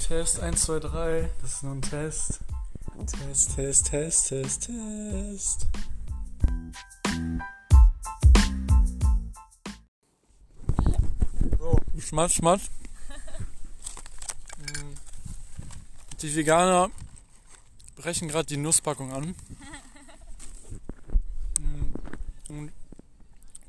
[0.00, 1.30] Test 1, 2, 3.
[1.42, 2.40] Das ist nur ein Test.
[3.06, 5.66] Test, Test, Test, Test, Test.
[11.58, 12.62] So, schmatz, schmatz.
[16.22, 16.90] Die Veganer
[17.96, 19.34] brechen gerade die Nusspackung an.
[22.48, 22.72] Und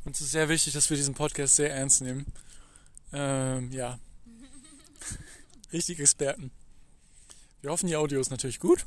[0.06, 2.26] uns ist sehr wichtig, dass wir diesen Podcast sehr ernst nehmen.
[3.14, 4.00] Ähm, ja.
[5.74, 6.52] Richtig Experten.
[7.62, 8.86] Wir hoffen, die Audio ist natürlich gut,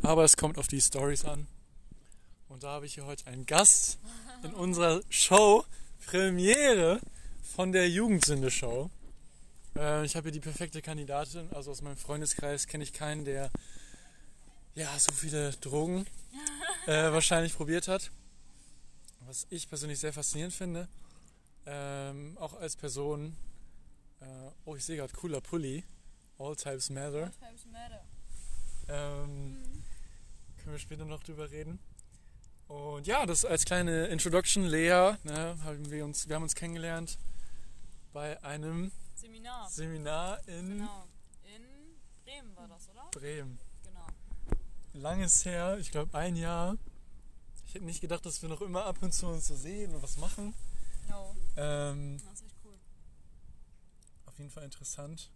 [0.00, 1.46] aber es kommt auf die Stories an.
[2.48, 3.98] Und da habe ich hier heute einen Gast
[4.42, 5.62] in unserer Show,
[6.06, 7.00] Premiere
[7.54, 8.88] von der Jugendsünde-Show.
[9.76, 13.50] Äh, ich habe hier die perfekte Kandidatin, also aus meinem Freundeskreis kenne ich keinen, der
[14.74, 16.06] ja so viele Drogen
[16.86, 18.10] äh, wahrscheinlich probiert hat.
[19.26, 20.88] Was ich persönlich sehr faszinierend finde.
[21.66, 23.36] Ähm, auch als Person.
[24.20, 25.84] Äh, oh, ich sehe gerade cooler Pulli.
[26.38, 27.32] All Types Matter.
[27.38, 28.02] Times matter.
[28.88, 29.62] Ähm,
[30.58, 31.78] können wir später noch drüber reden.
[32.66, 34.64] Und ja, das als kleine Introduction.
[34.64, 37.18] Lea, ne, haben wir, uns, wir haben uns kennengelernt
[38.12, 39.68] bei einem Seminar.
[39.68, 41.04] Seminar in Genau.
[41.44, 41.62] In
[42.24, 43.08] Bremen war das, oder?
[43.12, 43.58] Bremen.
[43.82, 44.06] Genau.
[44.92, 46.76] Langes her, ich glaube ein Jahr.
[47.66, 50.02] Ich hätte nicht gedacht, dass wir noch immer ab und zu uns so sehen und
[50.02, 50.54] was machen.
[51.08, 51.34] No.
[51.56, 52.74] Ähm, Das ist echt cool.
[54.26, 55.30] auf jeden Fall interessant.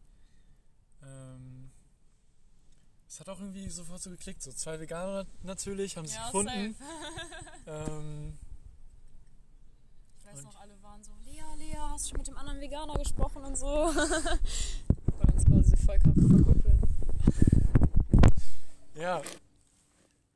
[1.03, 1.71] Ähm,
[3.07, 4.43] es hat auch irgendwie sofort so geklickt.
[4.43, 6.75] So zwei Veganer natürlich haben sich Ja, gefunden.
[7.67, 8.37] Ähm,
[10.19, 12.61] Ich weiß Und- noch, alle waren so, Lea, Lea, hast du schon mit dem anderen
[12.61, 13.67] Veganer gesprochen und so.
[13.95, 16.81] Wollen uns quasi voll verkuppeln.
[18.97, 19.23] ja,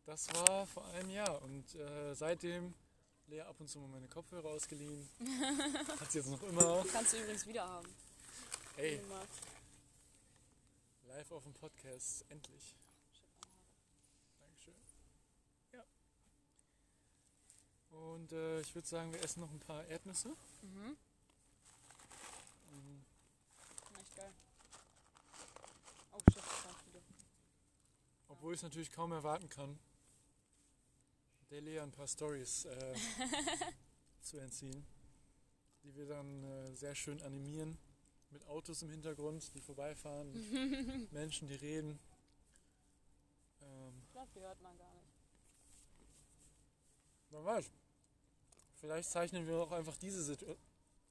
[0.06, 2.74] das war vor einem Jahr und äh, seitdem
[3.26, 5.06] Lea ab und zu mal meine Kopfhörer ausgeliehen.
[6.00, 6.82] Hat sie jetzt noch immer.
[6.92, 7.88] Kannst du übrigens wieder haben.
[8.78, 9.00] Ey,
[11.08, 12.76] live auf dem Podcast, endlich.
[14.38, 14.74] Dankeschön.
[15.72, 15.84] Ja.
[17.90, 20.28] Und äh, ich würde sagen, wir essen noch ein paar Erdnüsse.
[20.62, 20.96] Mhm.
[22.70, 23.04] Mhm.
[24.00, 24.32] Echt geil.
[26.12, 26.44] Oh, shit,
[26.84, 27.02] viele.
[28.28, 29.76] Obwohl ich es natürlich kaum erwarten kann,
[31.50, 32.94] der Lea ein paar Stories äh,
[34.20, 34.86] zu entziehen,
[35.82, 37.76] die wir dann äh, sehr schön animieren.
[38.30, 40.32] Mit Autos im Hintergrund, die vorbeifahren,
[41.12, 41.98] Menschen, die reden.
[43.62, 45.06] Ähm, Ich glaube, die hört man gar nicht.
[47.30, 47.70] man weiß.
[48.80, 50.56] Vielleicht zeichnen wir auch einfach diese Situation.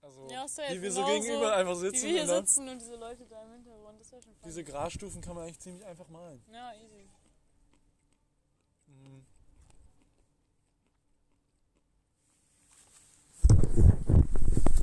[0.02, 2.04] Also, Ja, safe, wie wir so gegenüber so, einfach sitzen.
[2.04, 4.64] wir hier und dann- sitzen und diese Leute da im Hintergrund, das wäre schon diese
[4.64, 6.42] Grasstufen kann man eigentlich ziemlich einfach malen.
[6.52, 7.10] Ja, easy.
[8.88, 9.26] Mhm.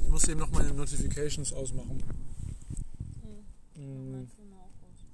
[0.02, 2.02] Ich muss eben noch meine Notifications ausmachen.
[3.74, 4.28] Hm.
[4.52, 5.04] Auch raus.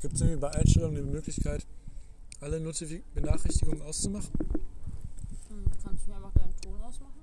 [0.00, 1.66] Gibt es irgendwie bei Einstellungen die Möglichkeit,
[2.40, 4.30] alle Notifi Benachrichtigungen auszumachen?
[5.48, 5.64] Hm.
[5.82, 7.20] Kannst du mir einfach deinen Ton ausmachen?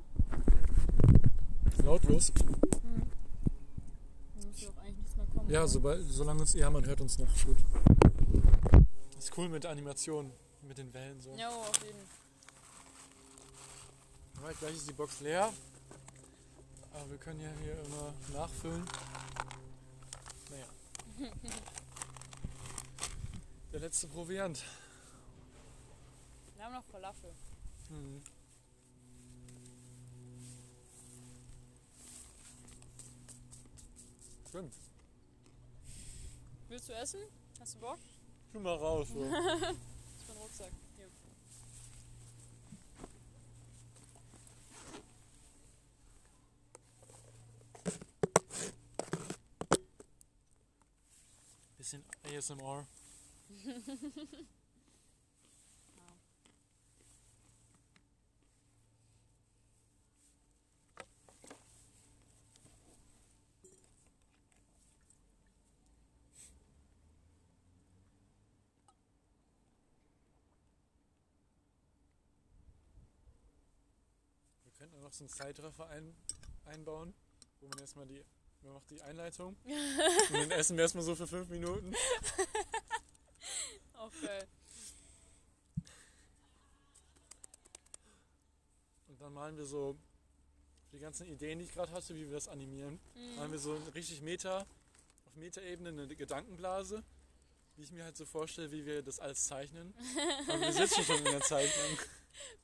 [1.84, 2.30] Lautlos?
[2.30, 3.04] Hm.
[4.36, 5.50] Dann müsste doch eigentlich nichts mehr kommen.
[5.50, 6.54] Ja, sobald, solange uns.
[6.54, 7.28] Ja, man hört uns noch.
[7.46, 7.58] Gut.
[9.18, 10.32] Ist cool mit der Animation,
[10.62, 11.32] mit den Wellen so.
[11.32, 12.25] Jo, auf jeden
[14.46, 15.52] Alright, gleich ist die Box leer.
[16.94, 18.86] Aber wir können ja hier immer nachfüllen.
[20.52, 21.32] Naja.
[23.74, 24.64] Der letzte Proviant.
[26.56, 27.32] Wir haben noch Falafel.
[27.90, 28.22] Mhm.
[34.50, 34.76] Stimmt.
[36.70, 37.22] Willst du essen?
[37.60, 37.98] Hast du Bock?
[38.54, 39.08] Tu mal raus.
[39.12, 39.26] So.
[39.26, 40.72] Das ist mein Rucksack.
[40.98, 41.10] Hier.
[51.96, 52.86] Bisschen ASMR.
[74.64, 76.14] Wir könnten noch so einen Zeitraffer ein,
[76.66, 77.14] einbauen,
[77.62, 78.22] wo man erstmal die,
[78.66, 81.94] man macht die Einleitung und dann essen wir erstmal so für fünf Minuten.
[83.94, 84.48] Auch geil.
[89.08, 89.96] Und dann malen wir so
[90.92, 93.00] die ganzen Ideen, die ich gerade hatte, wie wir das animieren.
[93.38, 94.66] Malen wir so richtig Meta,
[95.26, 97.04] auf Metaebene eine Gedankenblase,
[97.76, 99.94] wie ich mir halt so vorstelle, wie wir das alles zeichnen.
[100.48, 102.00] Aber wir sitzen schon in der Zeichnung.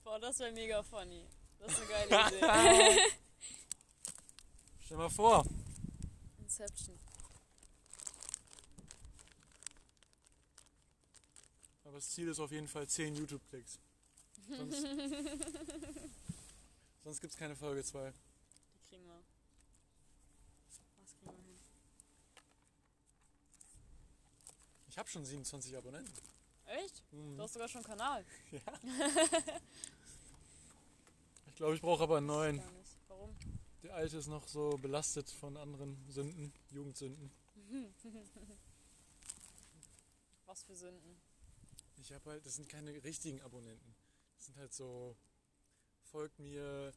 [0.03, 1.27] Boah, das wäre mega funny.
[1.59, 3.01] Das ist eine geile Idee.
[4.83, 5.45] Stell mal vor.
[6.51, 6.99] Inception.
[11.85, 13.79] Aber das Ziel ist auf jeden Fall 10 YouTube-Klicks.
[14.49, 14.81] Sonst,
[17.03, 18.11] sonst gibt es keine Folge 2.
[18.11, 19.23] Die kriegen wir.
[20.99, 21.59] Was kriegen wir hin?
[24.89, 26.11] Ich habe schon 27 Abonnenten.
[26.65, 27.01] Echt?
[27.13, 27.37] Mhm.
[27.37, 28.25] Du hast sogar schon einen Kanal.
[31.47, 32.63] Ich glaube, ich brauche aber einen neuen.
[33.83, 37.31] Der alte ist noch so belastet von anderen Sünden, Jugendsünden.
[40.45, 41.19] Was für Sünden.
[42.01, 43.95] Ich habe halt, das sind keine richtigen Abonnenten.
[44.37, 45.15] Das sind halt so,
[46.11, 46.93] folgt mir,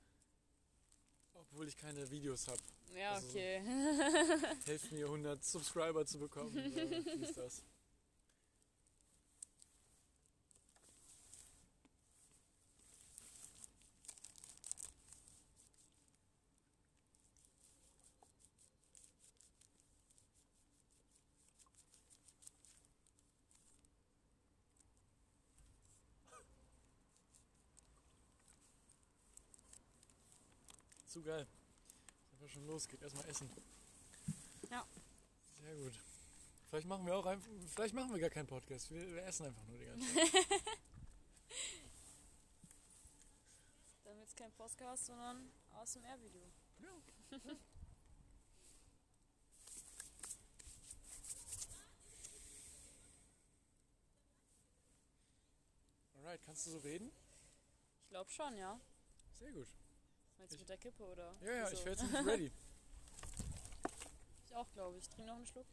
[1.35, 2.61] obwohl ich keine Videos habe.
[2.95, 3.63] Ja, Also- okay.
[4.67, 6.53] Helft mir 100 Subscriber zu bekommen.
[6.75, 7.63] So, wie ist das?
[31.25, 31.47] Geil.
[32.33, 33.01] Einfach schon losgeht.
[33.01, 33.51] Erstmal essen.
[34.71, 34.87] Ja.
[35.55, 35.99] Sehr gut.
[36.69, 38.91] Vielleicht machen wir auch einfach, vielleicht machen wir gar keinen Podcast.
[38.91, 40.33] Wir, wir essen einfach nur die ganze Zeit.
[44.05, 46.43] Dann wird's kein Podcast, sondern ASMR-Video.
[56.17, 57.11] Alright, kannst du so reden?
[58.03, 58.79] Ich glaube schon, ja.
[59.39, 59.69] Sehr gut.
[60.39, 61.33] Jetzt Ich- mit der Kippe, oder?
[61.43, 61.75] Ja, ja, Wieso?
[61.77, 62.53] ich wäre jetzt nicht ready.
[64.47, 65.09] Ich auch, glaube ich.
[65.09, 65.67] Trink noch einen Schluck.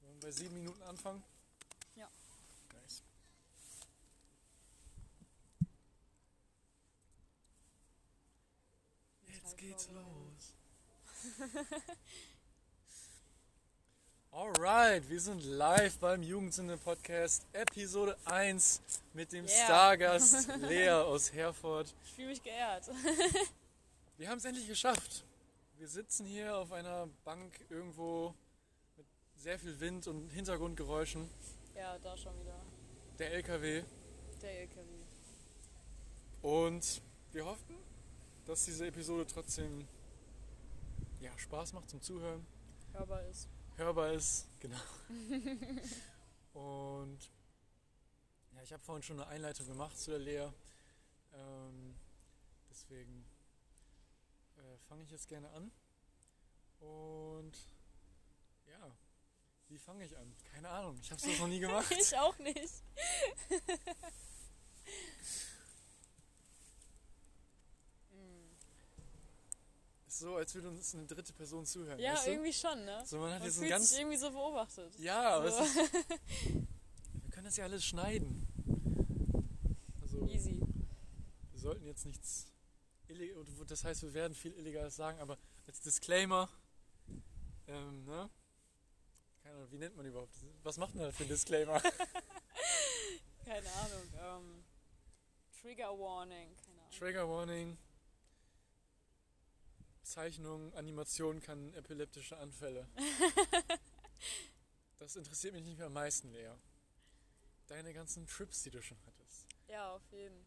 [0.00, 1.22] Wollen wir bei sieben Minuten anfangen?
[1.96, 2.08] Ja.
[2.74, 3.02] Nice.
[9.26, 10.54] Jetzt geht's los.
[14.38, 18.80] Alright, wir sind live beim Jugendsünde Podcast, Episode 1
[19.12, 19.64] mit dem Yeah.
[19.64, 21.92] Stargast Lea aus Herford.
[22.04, 22.88] Ich fühle mich geehrt.
[24.16, 25.24] Wir haben es endlich geschafft.
[25.76, 28.32] Wir sitzen hier auf einer Bank irgendwo
[28.96, 31.28] mit sehr viel Wind und Hintergrundgeräuschen.
[31.74, 32.60] ja, da schon wieder.
[33.18, 33.82] Der LKW.
[34.40, 34.98] Der LKW.
[36.42, 37.02] Und
[37.32, 37.74] wir hoffen,
[38.46, 39.88] dass diese Episode trotzdem
[41.20, 42.46] ja, Spaß macht zum Zuhören,
[42.92, 43.48] Hörbar ist.
[43.78, 44.46] Hörbar ist.
[44.60, 44.78] Genau.
[46.52, 47.30] Und
[48.52, 50.48] ja, ich habe vorhin schon eine Einleitung gemacht zu der Lea.
[51.32, 51.94] Ähm,
[52.68, 53.24] deswegen
[54.56, 55.70] äh, fange ich jetzt gerne an.
[56.80, 57.56] Und
[58.66, 58.96] ja,
[59.68, 60.34] wie fange ich an?
[60.52, 61.90] Keine Ahnung, ich habe das noch nie gemacht.
[61.90, 62.82] ich auch nicht.
[70.18, 71.96] Ist so, als würde uns eine dritte Person zuhören.
[72.00, 72.30] Ja, weißt du?
[72.32, 73.04] irgendwie schon, ne?
[73.06, 74.98] So, man hat Man jetzt fühlt ganz sich irgendwie so beobachtet.
[74.98, 75.62] Ja, aber So.
[75.62, 75.76] ist,
[77.22, 78.44] wir können das ja alles schneiden.
[80.02, 80.60] Also, Easy.
[81.52, 82.50] wir sollten jetzt nichts
[83.06, 85.38] illegal, das heißt, wir werden viel Illegales sagen, aber
[85.68, 86.48] als Disclaimer,
[87.68, 88.28] ähm, ne?
[89.44, 90.34] Keine Ahnung, wie nennt man überhaupt?
[90.64, 91.80] Was macht man da für ein Disclaimer?
[93.44, 94.02] Keine Ahnung.
[94.20, 94.64] Ähm,
[95.62, 96.56] Trigger Warning.
[96.56, 96.90] Keine Ahnung.
[96.98, 97.78] Trigger Warning,
[100.08, 102.86] Zeichnung, Animation kann epileptische Anfälle.
[104.98, 106.50] Das interessiert mich nicht mehr am meisten, Lea.
[107.68, 109.46] Deine ganzen Trips, die du schon hattest.
[109.68, 110.44] ja, auf jeden.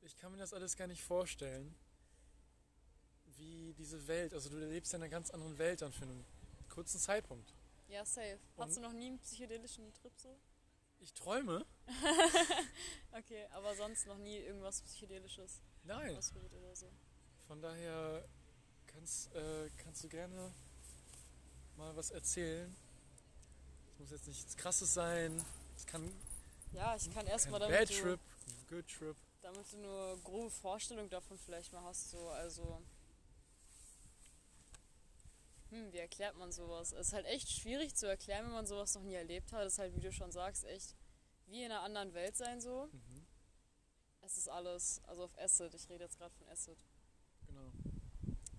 [0.00, 1.74] Ich kann mir das alles gar nicht vorstellen,
[3.36, 6.24] wie diese Welt, also du lebst in einer ganz anderen Welt dann für einen
[6.68, 7.54] kurzen Zeitpunkt.
[7.88, 8.38] Ja, safe.
[8.56, 10.36] Hast Und- du noch nie einen psychedelischen Trip so?
[10.98, 11.64] Ich träume?
[13.12, 16.18] Okay, aber sonst noch nie irgendwas Psychedelisches Nein.
[16.58, 16.90] oder so.
[17.46, 18.28] Von daher
[18.96, 20.52] kannst, äh, kannst du gerne
[21.76, 22.74] mal was erzählen.
[23.92, 25.44] Es muss jetzt nichts Krasses sein.
[25.76, 26.10] Es kann
[26.72, 29.16] Ja, ich kann erstmal Bad damit du, Trip, ein Good Trip.
[29.42, 32.82] damit du eine grobe Vorstellung davon vielleicht mal hast, so, also.
[35.70, 36.92] Hm, wie erklärt man sowas?
[36.92, 39.66] Es ist halt echt schwierig zu erklären, wenn man sowas noch nie erlebt hat.
[39.66, 40.94] Es ist halt, wie du schon sagst, echt
[41.46, 42.88] wie in einer anderen Welt sein so.
[42.92, 43.26] Mhm,
[44.22, 46.78] Es ist alles, also auf Acid, ich rede jetzt gerade von Acid.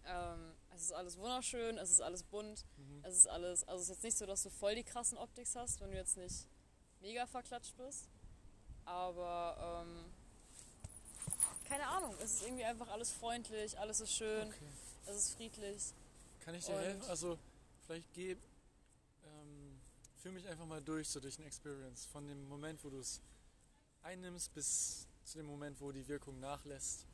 [0.07, 3.03] Ähm, es ist alles wunderschön, es ist alles bunt, Mhm.
[3.03, 5.55] es ist alles, also es ist jetzt nicht so, dass du voll die krassen Optics
[5.55, 6.47] hast, wenn du jetzt nicht
[7.01, 8.07] mega verklatscht bist.
[8.85, 10.05] Aber, ähm,
[11.67, 14.67] keine Ahnung, es ist irgendwie einfach alles freundlich, alles ist schön, Okay.
[15.07, 15.93] es ist friedlich.
[16.39, 17.09] Kann ich dir Und- helfen?
[17.09, 17.37] Also,
[17.85, 18.31] vielleicht geh,
[19.25, 19.81] ähm,
[20.21, 22.05] führ mich einfach mal durch, so durch eine Experience.
[22.05, 23.19] Von dem Moment, wo du es
[24.03, 27.05] einnimmst bis zu dem Moment, wo die Wirkung nachlässt.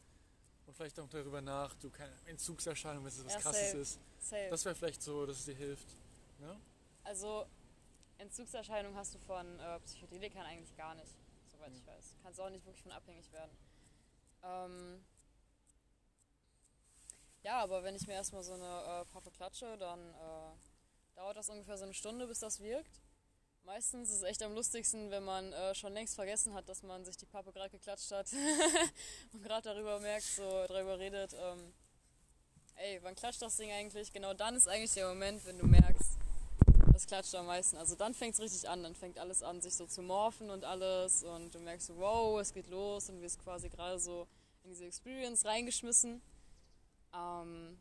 [0.65, 3.77] Und vielleicht auch darüber nach, du keine Entzugserscheinung, wenn es was Ja, krasses safe.
[3.79, 3.99] ist.
[4.19, 4.47] Safe.
[4.49, 5.87] Das wäre vielleicht so, dass es dir hilft.
[6.39, 6.57] Ne?
[7.03, 7.45] Also
[8.17, 11.13] Entzugserscheinungen hast du von äh, Psychedelikern eigentlich gar nicht,
[11.51, 11.75] soweit Mhm.
[11.75, 12.15] ich weiß.
[12.23, 13.51] Kannst auch nicht wirklich von abhängig werden.
[14.43, 15.03] Ähm,
[17.43, 21.49] ja, aber wenn ich mir erstmal so eine äh, Pappe klatsche, dann äh, dauert das
[21.49, 23.01] ungefähr so eine Stunde, bis das wirkt.
[23.65, 27.05] Meistens ist es echt am lustigsten, wenn man äh, schon längst vergessen hat, dass man
[27.05, 28.27] sich die Pappe gerade geklatscht hat
[29.33, 31.73] und gerade darüber merkt, so darüber redet, ähm,
[32.75, 34.11] ey, wann klatscht das Ding eigentlich?
[34.11, 36.17] Genau dann ist eigentlich der Moment, wenn du merkst,
[36.91, 37.77] das klatscht am meisten.
[37.77, 40.65] Also dann fängt es richtig an, dann fängt alles an, sich so zu morphen und
[40.65, 44.27] alles und du merkst so, wow, es geht los und wirst quasi gerade so
[44.65, 46.21] in diese Experience reingeschmissen.
[47.15, 47.77] Ähm,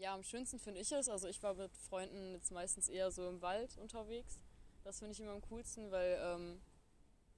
[0.00, 3.28] ja, am schönsten finde ich es, also ich war mit Freunden jetzt meistens eher so
[3.28, 4.40] im Wald unterwegs.
[4.82, 6.60] Das finde ich immer am coolsten, weil ähm,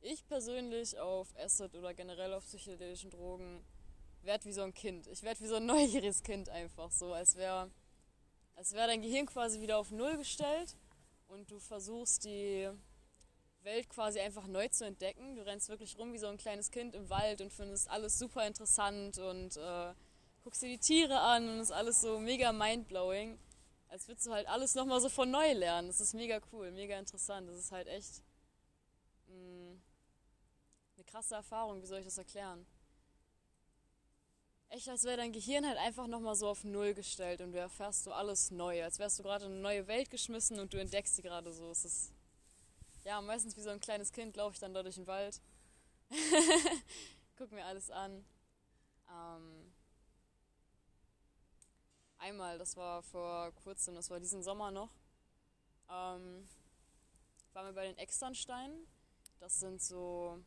[0.00, 3.64] ich persönlich auf Acid oder generell auf psychedelischen Drogen
[4.23, 5.09] werde wie so ein Kind.
[5.09, 7.71] Ich werde wie so ein neugieriges Kind einfach so, als wäre
[8.54, 10.76] als wäre dein Gehirn quasi wieder auf Null gestellt
[11.26, 12.69] und du versuchst die
[13.62, 15.35] Welt quasi einfach neu zu entdecken.
[15.35, 18.47] Du rennst wirklich rum wie so ein kleines Kind im Wald und findest alles super
[18.47, 19.95] interessant und äh,
[20.42, 23.38] guckst dir die Tiere an und ist alles so mega mindblowing.
[23.88, 25.88] Als würdest du halt alles nochmal so von neu lernen.
[25.88, 27.49] Das ist mega cool, mega interessant.
[27.49, 28.22] Das ist halt echt
[29.28, 29.76] mh,
[30.96, 31.82] eine krasse Erfahrung.
[31.82, 32.66] Wie soll ich das erklären?
[34.70, 38.04] Echt, als wäre dein Gehirn halt einfach nochmal so auf Null gestellt und du erfährst
[38.04, 38.82] so alles neu.
[38.82, 41.70] Als wärst du gerade in eine neue Welt geschmissen und du entdeckst sie gerade so.
[41.70, 42.12] Es ist,
[43.04, 45.42] ja, meistens wie so ein kleines Kind laufe ich dann da durch den Wald.
[47.37, 48.25] Guck mir alles an.
[49.11, 49.62] Ähm,
[52.23, 54.91] einmal, das war vor kurzem, das war diesen Sommer noch,
[55.91, 56.49] ähm,
[57.52, 58.87] waren wir bei den Externsteinen.
[59.41, 60.38] Das sind so,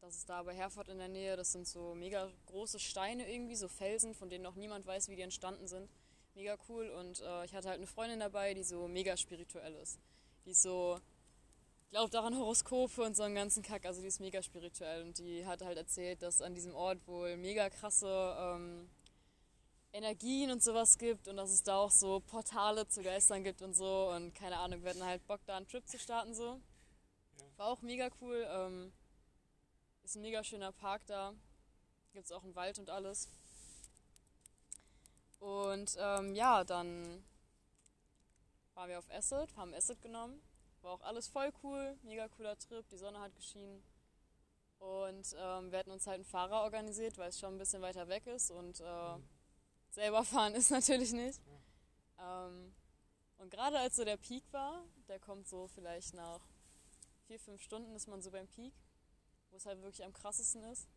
[0.00, 3.56] das ist da bei Herford in der Nähe, das sind so mega große Steine irgendwie,
[3.56, 5.88] so Felsen, von denen noch niemand weiß, wie die entstanden sind.
[6.34, 9.98] Mega cool und äh, ich hatte halt eine Freundin dabei, die so mega spirituell ist.
[10.44, 11.00] Die ist so,
[11.90, 15.18] glaubt auch an Horoskope und so einen ganzen Kack, also die ist mega spirituell und
[15.18, 18.88] die hat halt erzählt, dass an diesem Ort wohl mega krasse ähm,
[19.92, 23.74] Energien und sowas gibt und dass es da auch so Portale zu Geistern gibt und
[23.74, 26.60] so und keine Ahnung, wir hatten halt Bock da einen Trip zu starten so.
[27.56, 28.46] War auch mega cool.
[28.50, 28.92] Ähm,
[30.02, 31.34] ist ein mega schöner Park da.
[32.12, 33.28] Gibt es auch einen Wald und alles.
[35.38, 37.24] Und ähm, ja, dann
[38.74, 40.40] waren wir auf Acid, haben Acid genommen.
[40.82, 43.82] War auch alles voll cool, mega cooler Trip, die Sonne hat geschienen.
[44.78, 48.08] Und ähm, wir hatten uns halt einen Fahrer organisiert, weil es schon ein bisschen weiter
[48.08, 49.18] weg ist und äh,
[49.92, 51.40] selber fahren ist natürlich nicht.
[52.18, 52.74] Ähm,
[53.38, 56.40] und gerade als so der Peak war, der kommt so vielleicht nach
[57.26, 58.74] vier, fünf Stunden, ist man so beim Peak,
[59.50, 60.88] wo es halt wirklich am krassesten ist.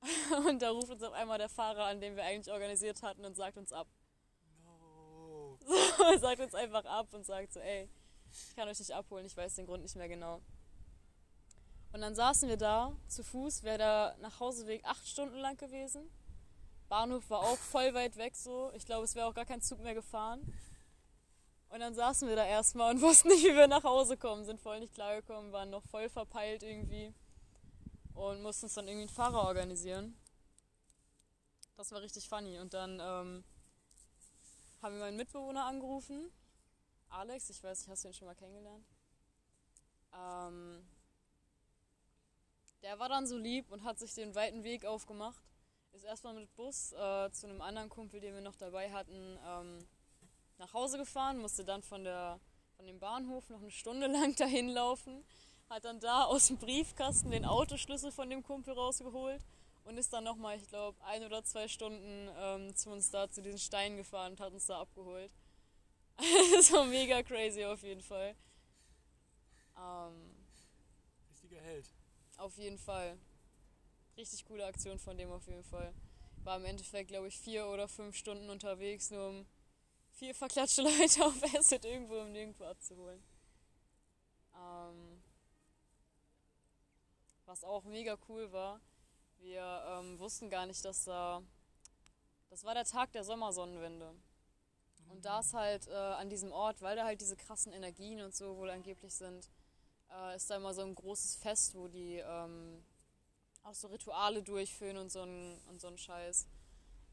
[0.48, 3.34] Und da ruft uns auf einmal der Fahrer an, den wir eigentlich organisiert hatten und
[3.34, 3.88] sagt uns ab.
[4.62, 5.58] No.
[5.66, 7.88] So, er sagt uns einfach ab und sagt so, ey,
[8.30, 10.40] ich kann euch nicht abholen, ich weiß den Grund nicht mehr genau.
[11.92, 16.08] Und dann saßen wir da, zu Fuß, wäre der Nachhauseweg acht Stunden lang gewesen.
[16.88, 18.72] Bahnhof war auch voll weit weg so.
[18.74, 20.40] Ich glaube, es wäre auch gar kein Zug mehr gefahren.
[21.68, 24.60] Und dann saßen wir da erstmal und wussten nicht, wie wir nach Hause kommen, sind
[24.60, 27.12] voll nicht klargekommen, waren noch voll verpeilt irgendwie
[28.14, 30.16] und mussten uns dann irgendwie einen Fahrer organisieren.
[31.76, 32.58] Das war richtig funny.
[32.58, 33.44] Und dann ähm,
[34.82, 36.30] haben wir meinen Mitbewohner angerufen.
[37.10, 38.84] Alex, ich weiß nicht, hast du ihn schon mal kennengelernt?
[40.12, 40.88] Ähm,
[42.82, 45.47] der war dann so lieb und hat sich den weiten Weg aufgemacht.
[45.92, 49.78] Ist erstmal mit Bus äh, zu einem anderen Kumpel, den wir noch dabei hatten, ähm,
[50.58, 52.40] nach Hause gefahren, musste dann von, der,
[52.76, 55.24] von dem Bahnhof noch eine Stunde lang dahin laufen,
[55.68, 59.42] hat dann da aus dem Briefkasten den Autoschlüssel von dem Kumpel rausgeholt
[59.84, 63.42] und ist dann nochmal, ich glaube, ein oder zwei Stunden ähm, zu uns da, zu
[63.42, 65.32] diesen Steinen gefahren und hat uns da abgeholt.
[66.62, 68.34] so mega crazy auf jeden Fall.
[69.76, 70.34] Ähm,
[71.30, 71.86] Richtiger Held.
[72.36, 73.16] auf jeden Fall.
[74.18, 75.94] Richtig coole Aktion von dem auf jeden Fall.
[76.42, 79.46] War im Endeffekt, glaube ich, vier oder fünf Stunden unterwegs, nur um
[80.10, 83.22] vier verklatschte Leute auf Acid irgendwo um nirgendwo abzuholen.
[84.56, 85.22] Ähm,
[87.46, 88.80] was auch mega cool war,
[89.38, 91.40] wir ähm, wussten gar nicht, dass da.
[92.50, 94.16] Das war der Tag der Sommersonnenwende.
[95.10, 98.34] Und da ist halt äh, an diesem Ort, weil da halt diese krassen Energien und
[98.34, 99.48] so wohl angeblich sind,
[100.10, 102.84] äh, ist da immer so ein großes Fest, wo die ähm,
[103.68, 106.46] auch so Rituale durchführen und so ein, und so ein Scheiß.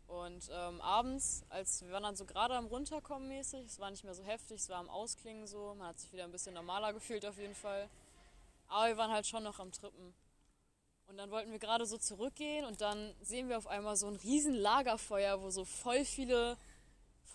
[0.08, 4.04] Und ähm, abends, als wir waren dann so gerade am Runterkommen mäßig, es war nicht
[4.04, 6.94] mehr so heftig, es war am Ausklingen so, man hat sich wieder ein bisschen normaler
[6.94, 7.90] gefühlt auf jeden Fall.
[8.68, 10.14] Aber wir waren halt schon noch am Trippen.
[11.08, 14.16] Und dann wollten wir gerade so zurückgehen und dann sehen wir auf einmal so ein
[14.16, 16.58] riesen Lagerfeuer, wo so voll viele,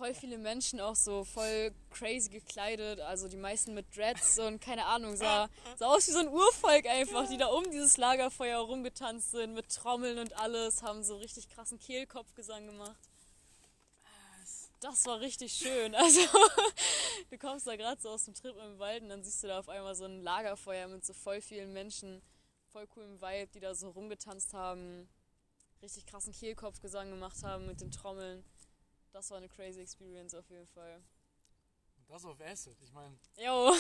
[0.00, 4.87] voll viele Menschen auch so voll crazy gekleidet, also die meisten mit Dreads und keine
[4.87, 9.33] Ahnung, sah, sah aus wie so ein Urvolk einfach, die da um dieses Lagerfeuer rumgetanzt
[9.33, 12.99] sind mit Trommeln und alles, haben so richtig krassen Kehlkopfgesang gemacht.
[14.80, 15.95] Das war richtig schön.
[16.00, 16.23] Also,
[17.30, 19.59] du kommst da gerade so aus dem Trip im Wald und dann siehst du da
[19.59, 22.23] auf einmal so ein Lagerfeuer mit so voll vielen Menschen
[22.73, 25.11] voll coolem Vibe, die da so rumgetanzt haben,
[25.83, 28.42] richtig krassen Kehlkopfgesang gemacht haben mit den Trommeln.
[29.12, 31.02] Das war eine crazy Experience auf jeden Fall.
[31.96, 32.76] Und das auf Acid.
[32.82, 33.72] Ich meine, Jo,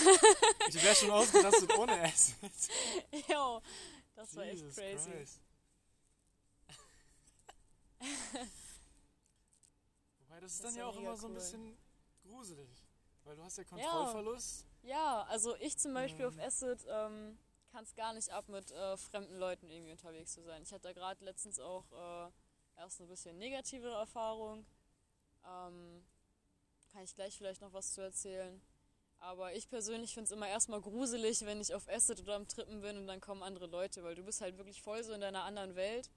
[0.68, 2.36] ich wäre schon ausgerastet ohne Acid.
[3.28, 3.62] jo,
[4.14, 5.10] das war echt Jesus crazy.
[5.10, 5.40] Christ.
[10.18, 11.38] Wobei das ist Das dann ja auch immer so ein cool.
[11.38, 11.78] bisschen
[12.22, 12.84] gruselig.
[13.24, 14.66] Weil du hast ja Kontrollverlust.
[14.82, 16.40] Ja, also ich zum Beispiel auf Mhm.
[16.40, 17.38] Acid ähm,
[17.70, 20.62] kann es gar nicht ab, mit äh, fremden Leuten irgendwie unterwegs zu sein.
[20.62, 22.30] Ich hatte da gerade letztens auch äh,
[22.80, 24.64] erst ein bisschen negativere Erfahrung.
[25.44, 26.04] Ähm,
[26.92, 28.60] kann ich gleich vielleicht noch was zu erzählen.
[29.18, 32.80] Aber ich persönlich finde es immer erstmal gruselig, wenn ich auf Acid oder am Trippen
[32.80, 35.44] bin und dann kommen andere Leute, weil du bist halt wirklich voll so in deiner
[35.44, 36.10] anderen Welt.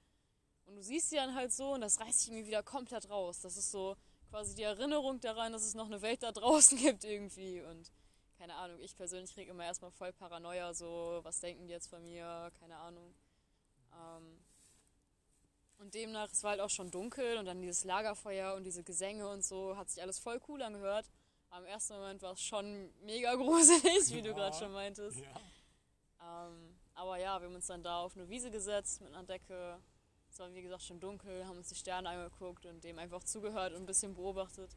[0.66, 3.42] Und du siehst sie dann halt so und das reißt dich irgendwie wieder komplett raus.
[3.42, 3.98] Das ist so
[4.30, 7.62] quasi die Erinnerung daran, dass es noch eine Welt da draußen gibt irgendwie.
[7.62, 7.92] Und
[8.38, 12.04] keine Ahnung, ich persönlich kriege immer erstmal voll Paranoia, so, was denken die jetzt von
[12.04, 13.14] mir, keine Ahnung.
[13.94, 14.43] Ähm,
[15.84, 19.28] und demnach, es war halt auch schon dunkel und dann dieses Lagerfeuer und diese Gesänge
[19.28, 21.10] und so, hat sich alles voll cool angehört.
[21.50, 24.36] Aber im ersten Moment war es schon mega gruselig, wie du Ja.
[24.36, 25.20] gerade schon meintest.
[25.20, 26.48] Ja.
[26.48, 29.78] Ähm, aber ja, wir haben uns dann da auf eine Wiese gesetzt mit einer Decke.
[30.32, 33.74] Es war wie gesagt schon dunkel, haben uns die Sterne angeguckt und dem einfach zugehört
[33.74, 34.72] und ein bisschen beobachtet.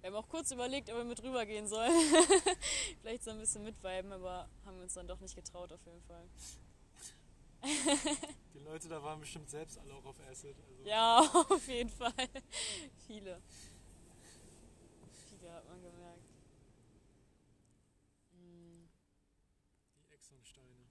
[0.00, 1.90] Wir haben auch kurz überlegt, ob wir mit rübergehen sollen.
[3.00, 6.00] Vielleicht so ein bisschen mitviben, aber haben wir uns dann doch nicht getraut auf jeden
[6.02, 6.28] Fall.
[7.62, 10.56] Die Leute da waren bestimmt selbst alle auch auf Acid.
[10.68, 11.18] Also Ja,
[11.48, 12.12] auf jeden Fall.
[13.06, 13.42] Viele.
[15.28, 16.24] Viele hat man gemerkt.
[18.32, 18.88] Die
[20.14, 20.90] Exxonsteine.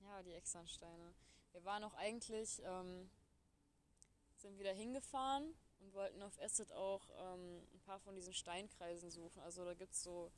[0.00, 1.14] Ja, die Exxonsteine.
[1.52, 3.10] Wir waren auch eigentlich, ähm,
[4.36, 9.42] sind wieder hingefahren und wollten auf Acid auch ähm, ein paar von diesen Steinkreisen suchen.
[9.42, 10.32] Also da gibt es so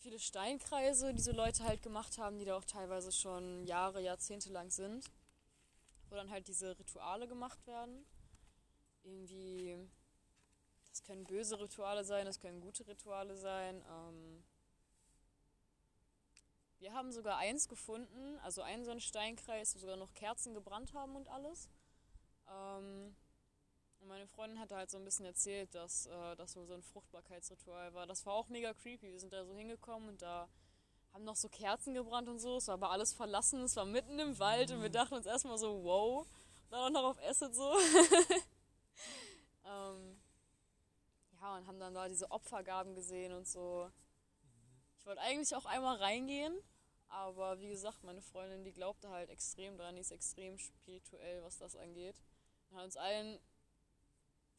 [0.00, 4.50] viele Steinkreise, die so Leute halt gemacht haben, die da auch teilweise schon Jahre, Jahrzehnte
[4.50, 5.04] lang sind.
[6.08, 8.04] Wo dann halt diese Rituale gemacht werden.
[9.04, 9.78] Irgendwie,
[10.88, 13.84] das können böse Rituale sein, das können gute Rituale sein.
[13.88, 14.44] Ähm,
[16.80, 20.94] wir haben sogar eins gefunden, also einen so einen Steinkreis, wo sogar noch Kerzen gebrannt
[20.94, 21.68] haben und alles.
[22.48, 23.14] Ähm,
[24.00, 27.92] und meine Freundin hatte halt so ein bisschen erzählt, dass äh, das so ein Fruchtbarkeitsritual
[27.92, 28.06] war.
[28.06, 29.12] Das war auch mega creepy.
[29.12, 30.48] Wir sind da so hingekommen und da
[31.12, 32.56] haben noch so Kerzen gebrannt und so.
[32.56, 33.62] Es war aber alles verlassen.
[33.62, 36.26] Es war mitten im Wald und wir dachten uns erstmal so, wow.
[36.70, 37.72] Dann auch noch auf Acid so.
[39.66, 40.20] ähm,
[41.40, 43.90] ja, und haben dann da diese Opfergaben gesehen und so.
[44.98, 46.56] Ich wollte eigentlich auch einmal reingehen,
[47.08, 51.58] aber wie gesagt, meine Freundin, die glaubte halt extrem dran, die ist extrem spirituell, was
[51.58, 52.22] das angeht.
[52.70, 53.40] Und hat uns allen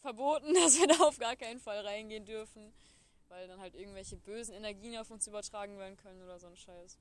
[0.01, 2.73] verboten, dass wir da auf gar keinen Fall reingehen dürfen,
[3.29, 6.99] weil dann halt irgendwelche bösen Energien auf uns übertragen werden können oder so ein Scheiß.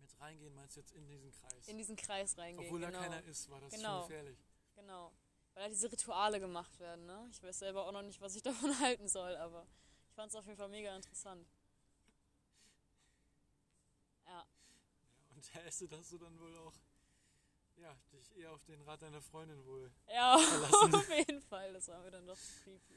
[0.00, 1.68] Mit reingehen meinst du jetzt in diesen Kreis?
[1.68, 2.66] In diesen Kreis reingehen.
[2.66, 2.92] Obwohl genau.
[2.92, 4.00] da keiner ist, war das Genau.
[4.00, 4.38] schon gefährlich.
[4.76, 5.12] Genau.
[5.54, 7.28] Weil da diese Rituale gemacht werden, ne?
[7.32, 9.66] Ich weiß selber auch noch nicht, was ich davon halten soll, aber
[10.08, 11.46] ich fand es auf jeden Fall mega interessant.
[14.26, 14.46] Ja.
[15.34, 16.74] Und der Acid hast du dann wohl auch,
[17.80, 19.90] ja, dich eher auf den Rat deiner Freundin wohl.
[20.08, 20.94] Ja, verlassen.
[20.94, 21.72] auf jeden Fall.
[21.72, 22.94] Das war mir dann doch zu creepy.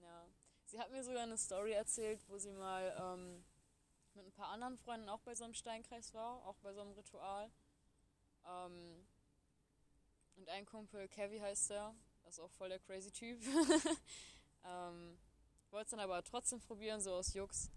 [0.00, 0.26] Ja.
[0.64, 3.44] Sie hat mir sogar eine Story erzählt, wo sie mal ähm,
[4.14, 6.92] mit ein paar anderen Freunden auch bei so einem Steinkreis war, auch bei so einem
[6.92, 7.50] Ritual.
[8.46, 9.06] Ähm,
[10.36, 11.94] und ein Kumpel, Kevin heißt der,
[12.24, 13.40] das ist auch voll der crazy Typ.
[14.64, 15.18] ähm,
[15.70, 17.70] wollte es dann aber trotzdem probieren, so aus Jux.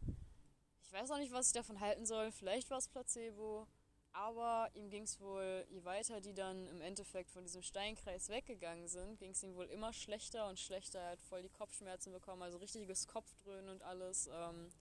[0.83, 2.31] Ich weiß auch nicht, was ich davon halten soll.
[2.31, 3.67] Vielleicht war es Placebo.
[4.15, 8.87] Aber ihm ging es wohl, je weiter die dann im Endeffekt von diesem Steinkreis weggegangen
[8.87, 10.99] sind, ging es ihm wohl immer schlechter und schlechter.
[10.99, 14.29] Er hat voll die Kopfschmerzen bekommen, also richtiges Kopfdröhnen und alles.
[14.31, 14.71] Ähm,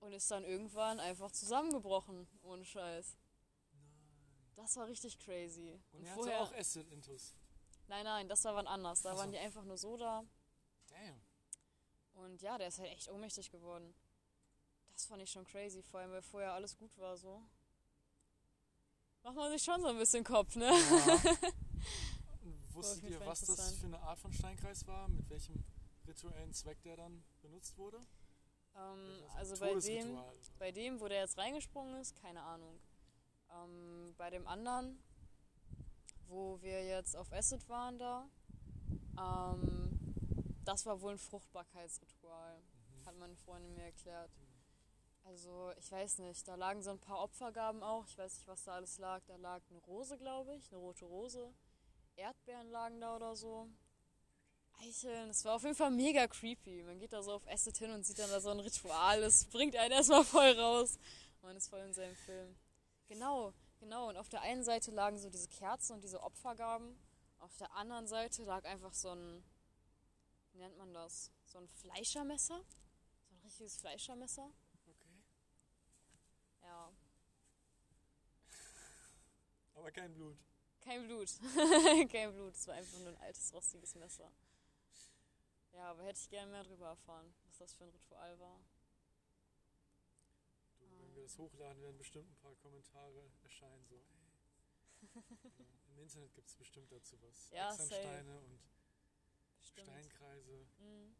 [0.00, 3.16] und ist dann irgendwann einfach zusammengebrochen, ohne Scheiß.
[4.56, 5.80] Das war richtig crazy.
[5.92, 7.36] Und er hatte auch Acid-Intus.
[7.86, 9.02] Nein, nein, das war wann anders.
[9.02, 9.20] Da Ach so.
[9.20, 10.24] waren die einfach nur so da.
[10.88, 11.20] Damn.
[12.14, 13.94] Und ja, der ist halt echt ohnmächtig geworden.
[14.92, 17.40] Das fand ich schon crazy, vor allem weil vorher alles gut war so.
[19.28, 20.70] Macht man sich schon so ein bisschen Kopf, ne?
[20.70, 20.72] Ja.
[22.72, 25.06] Wusstet ihr, was das für eine Art von Steinkreis war?
[25.08, 25.62] Mit welchem
[26.06, 27.98] rituellen Zweck der dann benutzt wurde?
[28.74, 30.32] Ähm, also bei dem, oder?
[30.58, 32.80] bei dem, wo der jetzt reingesprungen ist, keine Ahnung.
[33.50, 34.98] Ähm, bei dem anderen,
[36.28, 38.26] wo wir jetzt auf Acid waren da,
[39.18, 39.90] ähm,
[40.64, 43.06] das war wohl ein Fruchtbarkeitsritual, Mhm.
[43.06, 44.30] hat meine Freundin mir erklärt.
[45.28, 48.64] Also ich weiß nicht, da lagen so ein paar Opfergaben auch, ich weiß nicht, was
[48.64, 49.22] da alles lag.
[49.26, 51.52] Da lag eine Rose, glaube ich, eine rote Rose.
[52.16, 53.68] Erdbeeren lagen da oder so.
[54.80, 56.82] Eicheln, das war auf jeden Fall mega creepy.
[56.82, 59.44] Man geht da so auf Acid hin und sieht dann da so ein Ritual, das
[59.46, 60.98] bringt einen erstmal voll raus.
[61.42, 62.56] Man ist voll in seinem Film.
[63.06, 64.08] Genau, genau.
[64.08, 66.98] Und auf der einen Seite lagen so diese Kerzen und diese Opfergaben.
[67.38, 69.44] Auf der anderen Seite lag einfach so ein,
[70.52, 71.30] wie nennt man das?
[71.44, 72.64] So ein Fleischermesser?
[73.28, 74.50] So ein richtiges Fleischermesser?
[74.74, 74.96] Okay.
[76.62, 76.92] Ja,
[79.78, 80.36] Aber kein Blut.
[80.80, 81.28] kein Blut.
[82.10, 82.54] kein Blut.
[82.54, 84.30] Es war einfach nur ein altes, rostiges Messer.
[85.72, 88.60] Ja, aber hätte ich gerne mehr drüber erfahren, was das für ein Ritual war.
[90.80, 93.84] Du, wenn wir das hochladen, werden bestimmt ein paar Kommentare erscheinen.
[93.86, 94.02] So.
[95.14, 97.50] Ja, Im Internet gibt es bestimmt dazu was.
[97.50, 98.60] Ja, Examsteine und
[99.60, 99.88] Bestimmt.
[99.88, 100.66] Steinkreise.
[100.78, 101.16] Mhm.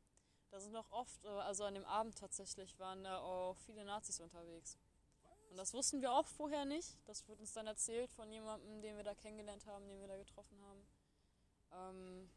[0.50, 4.20] Da sind noch oft, äh, also an dem Abend tatsächlich, waren da auch viele Nazis
[4.20, 4.78] unterwegs.
[5.50, 6.96] Und das wussten wir auch vorher nicht.
[7.06, 10.16] Das wurde uns dann erzählt von jemandem, den wir da kennengelernt haben, den wir da
[10.16, 10.86] getroffen haben.
[11.72, 12.30] Ähm,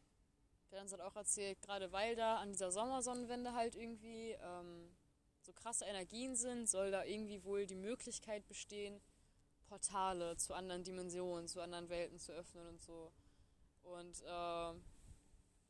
[0.70, 4.96] der hat uns halt auch erzählt, gerade weil da an dieser Sommersonnenwende halt irgendwie ähm,
[5.42, 9.02] so krasse Energien sind, soll da irgendwie wohl die Möglichkeit bestehen,
[9.66, 13.12] Portale zu anderen Dimensionen, zu anderen Welten zu öffnen und so.
[13.82, 14.74] Und äh,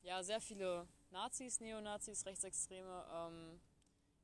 [0.02, 3.60] ja, sehr viele Nazis, Neonazis, Rechtsextreme ähm,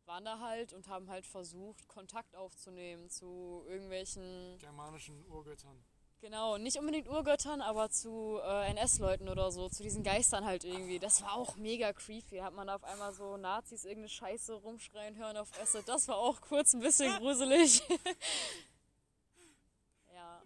[0.09, 5.85] waren da halt und haben halt versucht, Kontakt aufzunehmen zu irgendwelchen, Germanischen Urgöttern.
[6.21, 10.99] genau, nicht unbedingt Urgöttern, aber zu äh, NS-Leuten oder so, zu diesen Geistern halt irgendwie.
[10.99, 12.39] Das war auch mega creepy.
[12.39, 15.87] Hat man da auf einmal so Nazis irgendeine Scheiße rumschreien hören auf Acid.
[15.89, 17.83] Das war auch kurz ein bisschen gruselig.
[20.15, 20.43] ja.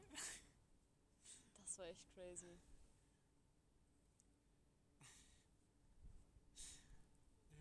[1.64, 2.58] Das war echt crazy.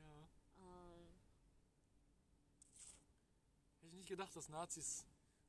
[0.04, 0.28] Ja.
[0.60, 1.08] Ähm,
[3.82, 5.06] Hätte ich nicht gedacht, dass Nazis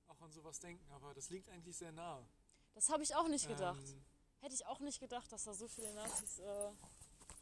[0.07, 2.25] auch an sowas denken, aber das liegt eigentlich sehr nah.
[2.75, 3.83] das habe ich auch nicht gedacht.
[3.89, 4.05] Ähm,
[4.41, 6.71] Hätte ich auch nicht gedacht, dass da so viele Nazis äh,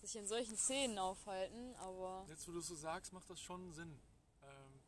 [0.01, 3.73] sich in solchen Szenen aufhalten, aber jetzt, wo du es so sagst, macht das schon
[3.73, 4.01] Sinn.
[4.43, 4.81] Ähm,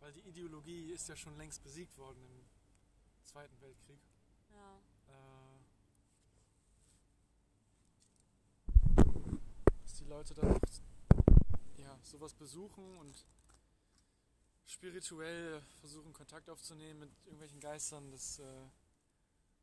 [0.00, 2.44] weil die Ideologie ist ja schon längst besiegt worden im
[3.24, 4.00] Zweiten Weltkrieg.
[4.54, 4.80] ja.
[5.08, 5.50] Äh,
[9.82, 10.60] dass die Leute dann auch
[11.76, 13.26] ja, sowas besuchen und
[14.70, 18.68] spirituell versuchen Kontakt aufzunehmen mit irgendwelchen Geistern, das äh,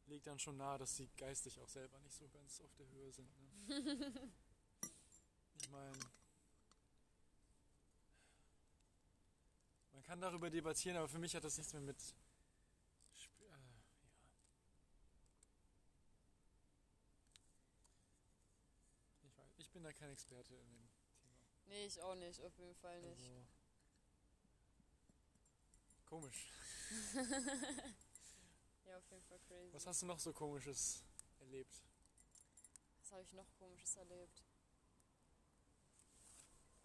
[0.08, 3.12] liegt dann schon nahe, dass sie geistig auch selber nicht so ganz auf der Höhe
[3.12, 3.30] sind.
[3.40, 3.50] Ne?
[5.62, 5.98] ich meine,
[9.94, 12.00] man kann darüber debattieren, aber für mich hat das nichts mehr mit
[13.16, 14.12] Sp- äh, ja,
[19.24, 21.38] Ich weiß, ich bin da kein Experte in dem Thema.
[21.68, 23.22] Nee, ich auch nicht, auf jeden Fall nicht.
[23.22, 23.48] Also,
[26.08, 26.48] komisch.
[28.88, 29.74] Ja, auf jeden Fall crazy.
[29.74, 31.04] Was hast du noch so komisches
[31.42, 31.84] erlebt?
[33.02, 34.44] Was habe ich noch komisches erlebt?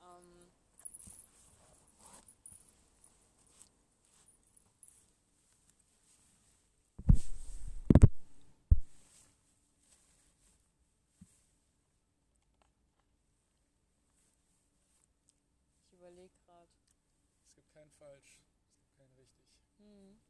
[0.01, 0.53] Ähm,
[15.87, 16.69] ich überlege gerade.
[17.47, 19.47] Es gibt kein falsch, es gibt kein richtig.
[19.79, 20.21] Hm.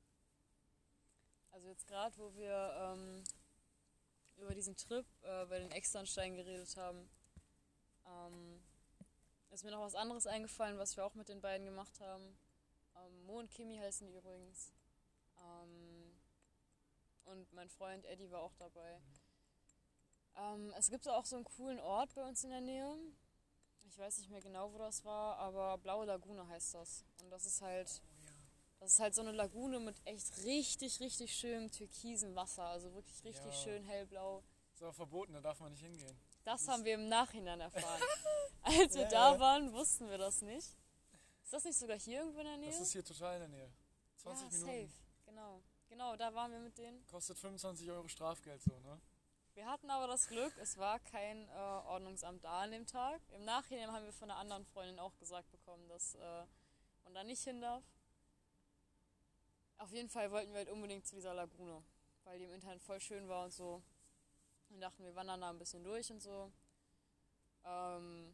[1.53, 3.23] Also jetzt gerade, wo wir ähm,
[4.37, 7.09] über diesen Trip äh, bei den Externsteinen geredet haben,
[8.07, 8.63] ähm,
[9.51, 12.39] ist mir noch was anderes eingefallen, was wir auch mit den beiden gemacht haben.
[12.97, 14.73] Ähm, Mo und Kimi heißen die übrigens.
[15.37, 16.19] Ähm,
[17.25, 19.01] und mein Freund Eddie war auch dabei.
[20.37, 22.97] Ähm, es gibt auch so einen coolen Ort bei uns in der Nähe.
[23.85, 27.05] Ich weiß nicht mehr genau, wo das war, aber Blaue Lagune heißt das.
[27.21, 28.03] Und das ist halt.
[28.83, 32.65] Das ist halt so eine Lagune mit echt richtig, richtig schönem türkisen Wasser.
[32.65, 33.63] Also wirklich richtig Ja.
[33.63, 34.43] schön hellblau.
[34.75, 36.19] Ist aber verboten, da darf man nicht hingehen.
[36.45, 38.03] Das Das haben wir im Nachhinein erfahren.
[38.63, 40.67] Als wir Ja, da waren, wussten wir das nicht.
[41.45, 42.71] Ist das nicht sogar hier irgendwo in der Nähe?
[42.71, 43.73] Das ist hier total in der Nähe.
[44.17, 44.89] 20 ja, Minuten.
[44.89, 45.03] safe.
[45.27, 45.63] Genau.
[45.89, 47.07] Genau, da waren wir mit denen.
[47.07, 49.01] Kostet 25 Euro Strafgeld so, ne?
[49.55, 53.21] Wir hatten aber das Glück, es war kein äh, Ordnungsamt da an dem Tag.
[53.33, 56.45] Im Nachhinein haben wir von einer anderen Freundin auch gesagt bekommen, dass äh,
[57.05, 57.85] man da nicht hin darf.
[59.83, 61.83] Auf jeden Fall wollten wir halt unbedingt zu dieser Lagune,
[62.23, 63.83] weil die im Internet voll schön war und so.
[64.71, 66.53] Und dachten, wir wandern da ein bisschen durch und so.
[67.65, 68.33] Ähm,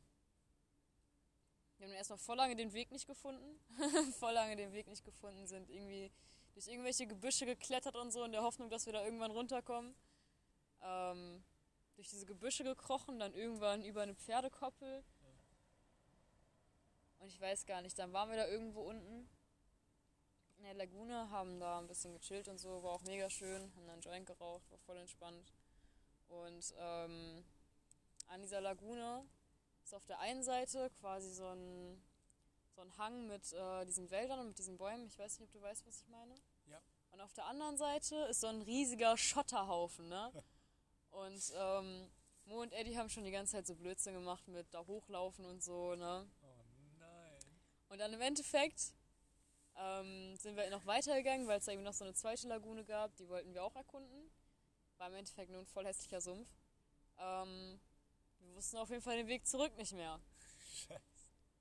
[1.78, 3.58] Wir haben erstmal voll lange den Weg nicht gefunden.
[4.18, 6.12] voll lange den Weg nicht gefunden, sind irgendwie
[6.52, 9.94] durch irgendwelche Gebüsche geklettert und so in der Hoffnung, dass wir da irgendwann runterkommen.
[10.82, 11.42] Ähm,
[11.96, 15.02] durch diese Gebüsche gekrochen, dann irgendwann über eine Pferdekoppel.
[17.20, 19.30] Und ich weiß gar nicht, dann waren wir da irgendwo unten
[20.58, 23.86] in der Lagune, haben da ein bisschen gechillt und so, war auch mega schön, haben
[23.86, 25.52] dann einen Joint geraucht, war voll entspannt.
[26.28, 27.44] Und ähm,
[28.26, 29.24] an dieser Lagune
[29.82, 32.02] ist auf der einen Seite quasi so ein,
[32.74, 35.06] so ein Hang mit äh, diesen Wäldern und mit diesen Bäumen.
[35.06, 36.34] Ich weiß nicht, ob du weißt, was ich meine.
[36.66, 36.80] Ja.
[37.12, 40.30] Und auf der anderen Seite ist so ein riesiger Schotterhaufen, ne?
[41.10, 42.10] Und ähm,
[42.44, 45.62] Mo und Eddie haben schon die ganze Zeit so Blödsinn gemacht mit da hochlaufen und
[45.62, 46.26] so, ne?
[46.42, 46.64] Oh
[46.98, 47.38] nein.
[47.88, 48.92] Und dann im Endeffekt
[49.78, 53.14] ähm, sind wir noch weitergegangen, weil es da eben noch so eine zweite Lagune gab,
[53.16, 54.30] die wollten wir auch erkunden.
[54.96, 56.48] War im Endeffekt nur ein voll hässlicher Sumpf.
[57.18, 57.80] Ähm,
[58.40, 60.20] wir wussten auf jeden Fall den Weg zurück nicht mehr.
[60.86, 61.00] Scheiße.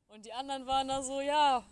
[0.08, 1.64] Und die anderen waren da so, ja,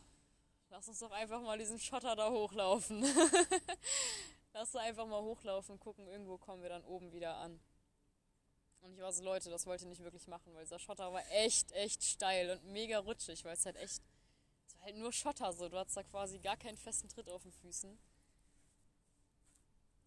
[0.70, 3.02] lass uns doch einfach mal diesen Schotter da hochlaufen.
[4.54, 7.60] lass uns einfach mal hochlaufen, gucken, irgendwo kommen wir dann oben wieder an.
[8.82, 11.24] Und ich war so, Leute, das wollt ihr nicht wirklich machen, weil dieser Schotter war
[11.32, 14.04] echt, echt steil und mega rutschig, weil es halt echt,
[14.86, 15.68] halt nur Schotter so.
[15.68, 17.98] Du hattest da quasi gar keinen festen Tritt auf den Füßen.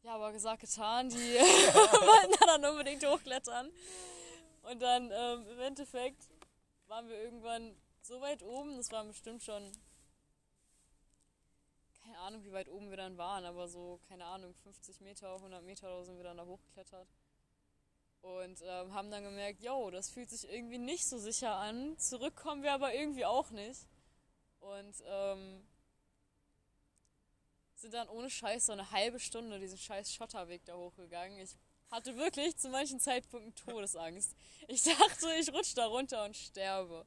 [0.02, 3.70] Ja, aber gesagt, getan, die wollten da dann unbedingt hochklettern.
[4.62, 6.28] Und dann ähm, im Endeffekt
[6.86, 9.70] waren wir irgendwann so weit oben, das waren bestimmt schon,
[12.02, 15.62] keine Ahnung, wie weit oben wir dann waren, aber so, keine Ahnung, 50 Meter, 100
[15.64, 17.08] Meter oder so sind wir dann da hochgeklettert.
[18.20, 21.98] Und ähm, haben dann gemerkt, yo, das fühlt sich irgendwie nicht so sicher an.
[21.98, 23.86] Zurückkommen wir aber irgendwie auch nicht.
[24.60, 25.66] Und ähm,
[27.74, 31.38] sind dann ohne Scheiß so eine halbe Stunde diesen scheiß Schotterweg da hochgegangen.
[31.38, 31.56] Ich
[31.90, 34.34] hatte wirklich zu manchen Zeitpunkten Todesangst.
[34.66, 37.06] Ich dachte, ich rutsche da runter und sterbe.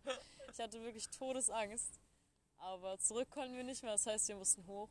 [0.51, 1.99] Ich hatte wirklich Todesangst.
[2.57, 4.89] Aber zurück konnten wir nicht mehr, das heißt, wir mussten hoch.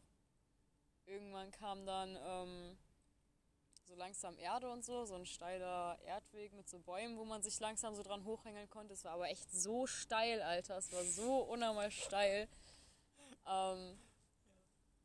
[1.07, 2.79] Irgendwann kam dann ähm,
[3.91, 7.59] so langsam Erde und so, so ein steiler Erdweg mit so Bäumen, wo man sich
[7.59, 8.95] langsam so dran hochhängeln konnte.
[8.95, 10.79] Es war aber echt so steil, Alter.
[10.79, 12.47] Es war so unnormal steil.
[13.49, 13.99] Ähm,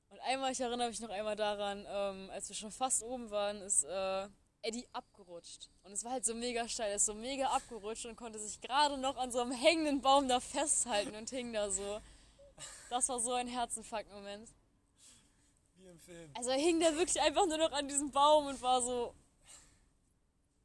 [0.09, 3.59] und einmal, ich erinnere mich noch einmal daran, ähm, als wir schon fast oben waren,
[3.61, 4.27] ist äh,
[4.61, 5.71] Eddie abgerutscht.
[5.81, 8.61] Und es war halt so mega steil, er ist so mega abgerutscht und konnte sich
[8.61, 12.01] gerade noch an so einem hängenden Baum da festhalten und hing da so.
[12.91, 14.47] Das war so ein Herzenfuck-Moment.
[15.95, 16.31] Im Film.
[16.33, 19.15] Also er hing da wirklich einfach nur noch an diesem Baum und war so.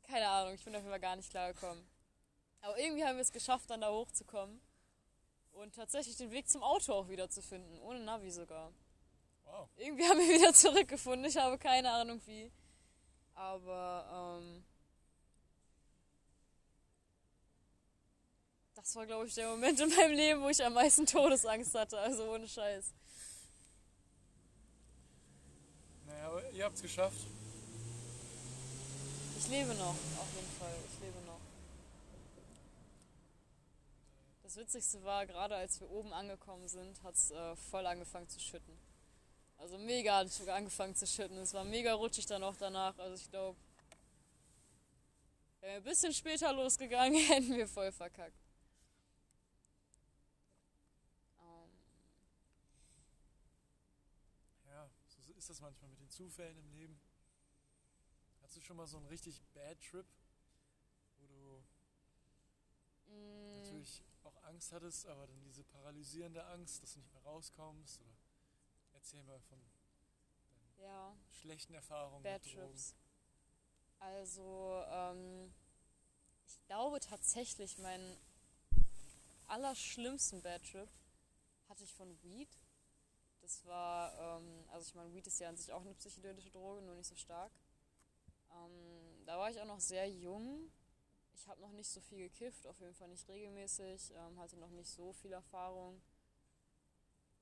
[0.03, 1.85] Keine Ahnung, ich bin auf jeden Fall gar nicht klargekommen.
[2.63, 4.61] Aber irgendwie haben wir es geschafft, dann da hochzukommen.
[5.53, 8.73] Und tatsächlich den Weg zum Auto auch wieder zu finden, ohne Navi sogar.
[9.45, 9.69] Wow.
[9.77, 12.51] Irgendwie haben wir wieder zurückgefunden, ich habe keine Ahnung wie.
[13.35, 14.65] Aber, ähm.
[18.75, 21.99] Das war, glaube ich, der Moment in meinem Leben, wo ich am meisten Todesangst hatte,
[21.99, 22.95] also ohne Scheiß.
[26.11, 27.19] Naja, aber ihr habt es geschafft.
[29.39, 30.75] Ich lebe noch, auf jeden Fall.
[30.93, 31.41] Ich lebe noch.
[34.43, 38.41] Das Witzigste war, gerade als wir oben angekommen sind, hat es äh, voll angefangen zu
[38.41, 38.79] schütten.
[39.59, 41.37] Also mega hat es sogar angefangen zu schütten.
[41.39, 42.99] Es war mega rutschig dann auch danach.
[42.99, 43.57] Also ich glaube,
[45.61, 48.37] wären wir ein bisschen später losgegangen, hätten wir voll verkackt.
[51.41, 51.71] Ähm,
[54.69, 57.01] Ja, so ist das manchmal mit Zufällen im Leben.
[58.41, 60.07] Hattest du schon mal so einen richtig Bad Trip,
[61.19, 61.65] wo du
[63.13, 68.01] mh, natürlich auch Angst hattest, aber dann diese paralysierende Angst, dass du nicht mehr rauskommst?
[68.01, 68.17] Oder
[68.95, 69.61] erzähl mal von
[70.79, 71.15] ja.
[71.31, 72.67] schlechten Erfahrungen Bad mit Drogen.
[72.69, 72.95] Trips.
[74.01, 75.53] Also, ähm,
[76.47, 78.17] ich glaube tatsächlich, meinen
[79.49, 80.89] allerschlimmsten Bad Trip
[81.69, 82.49] hatte ich von Weed.
[83.51, 86.83] Das war, ähm, also ich meine, Weed ist ja an sich auch eine psychedelische Droge,
[86.83, 87.51] nur nicht so stark.
[88.53, 90.71] Ähm, da war ich auch noch sehr jung.
[91.35, 94.71] Ich habe noch nicht so viel gekifft, auf jeden Fall nicht regelmäßig, ähm, hatte noch
[94.71, 96.01] nicht so viel Erfahrung.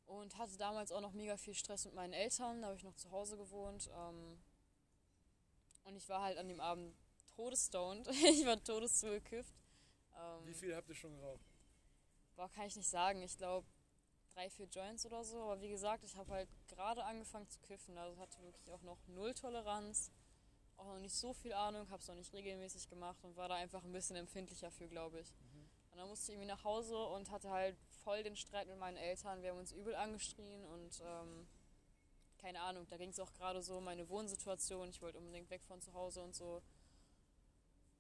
[0.07, 2.97] Und hatte damals auch noch mega viel Stress mit meinen Eltern, da habe ich noch
[2.97, 3.91] zu Hause gewohnt.
[3.93, 4.43] Ähm,
[5.85, 6.97] und ich war halt an dem Abend
[7.37, 8.09] todesstoned.
[8.25, 9.53] ich war todeszugekifft.
[10.17, 11.45] Ähm, Wie viel habt ihr schon geraucht?
[12.35, 13.21] Boah, kann ich nicht sagen.
[13.21, 13.67] Ich glaube
[14.39, 15.43] drei, vier Joints oder so.
[15.43, 17.99] Aber wie gesagt, ich habe halt gerade angefangen zu kiffen.
[17.99, 20.13] Also hatte wirklich auch noch null Toleranz.
[20.77, 23.57] Auch noch nicht so viel Ahnung, habe es noch nicht regelmäßig gemacht und war da
[23.57, 25.35] einfach ein bisschen empfindlicher für, glaube ich.
[25.91, 28.97] Und dann musste ich irgendwie nach Hause und hatte halt voll den Streit mit meinen
[28.97, 29.43] Eltern.
[29.43, 31.49] Wir haben uns übel angeschrien und ähm,
[32.39, 34.89] keine Ahnung, da ging es auch gerade so um meine Wohnsituation.
[34.91, 36.63] Ich wollte unbedingt weg von zu Hause und so.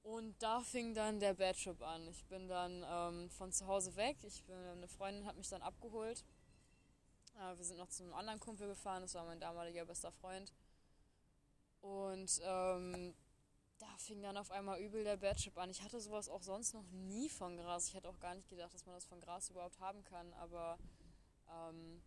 [0.02, 2.06] Und da fing dann der Bad Trip an.
[2.08, 4.16] Ich bin dann ähm, von zu Hause weg.
[4.22, 6.24] Ich bin, eine Freundin hat mich dann abgeholt.
[7.36, 9.02] Äh, wir sind noch zu einem anderen Kumpel gefahren.
[9.02, 10.52] Das war mein damaliger bester Freund.
[11.80, 13.14] Und ähm,
[13.78, 15.70] da fing dann auf einmal übel der Bad Trip an.
[15.70, 17.88] Ich hatte sowas auch sonst noch nie von Gras.
[17.88, 20.32] Ich hätte auch gar nicht gedacht, dass man das von Gras überhaupt haben kann.
[20.34, 20.78] Aber
[21.48, 22.02] ähm,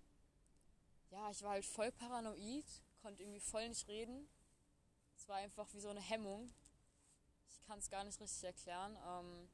[1.12, 2.66] ja, ich war halt voll paranoid,
[3.02, 4.28] konnte irgendwie voll nicht reden.
[5.16, 6.52] Es war einfach wie so eine Hemmung.
[7.52, 8.98] Ich kann es gar nicht richtig erklären.
[9.08, 9.50] Ähm,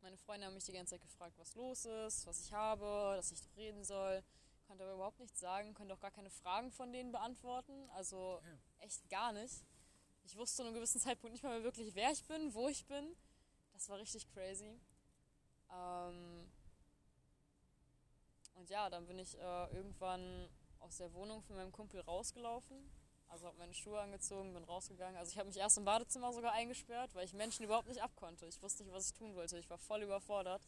[0.00, 3.30] meine Freunde haben mich die ganze Zeit gefragt, was los ist, was ich habe, dass
[3.30, 4.22] ich doch reden soll.
[4.66, 7.88] Konnte aber überhaupt nichts sagen, konnte auch gar keine Fragen von denen beantworten.
[7.90, 8.40] Also
[8.80, 9.64] echt gar nicht.
[10.24, 12.86] Ich wusste zu einem gewissen Zeitpunkt nicht mal mehr wirklich, wer ich bin, wo ich
[12.86, 13.16] bin.
[13.72, 14.80] Das war richtig crazy.
[15.70, 16.50] Ähm
[18.54, 20.48] und ja, dann bin ich äh, irgendwann
[20.80, 22.76] aus der Wohnung von meinem Kumpel rausgelaufen.
[23.32, 25.16] Also habe meine Schuhe angezogen, bin rausgegangen.
[25.16, 28.46] Also ich habe mich erst im Badezimmer sogar eingesperrt, weil ich Menschen überhaupt nicht abkonnte.
[28.46, 29.58] Ich wusste nicht, was ich tun wollte.
[29.58, 30.62] Ich war voll überfordert.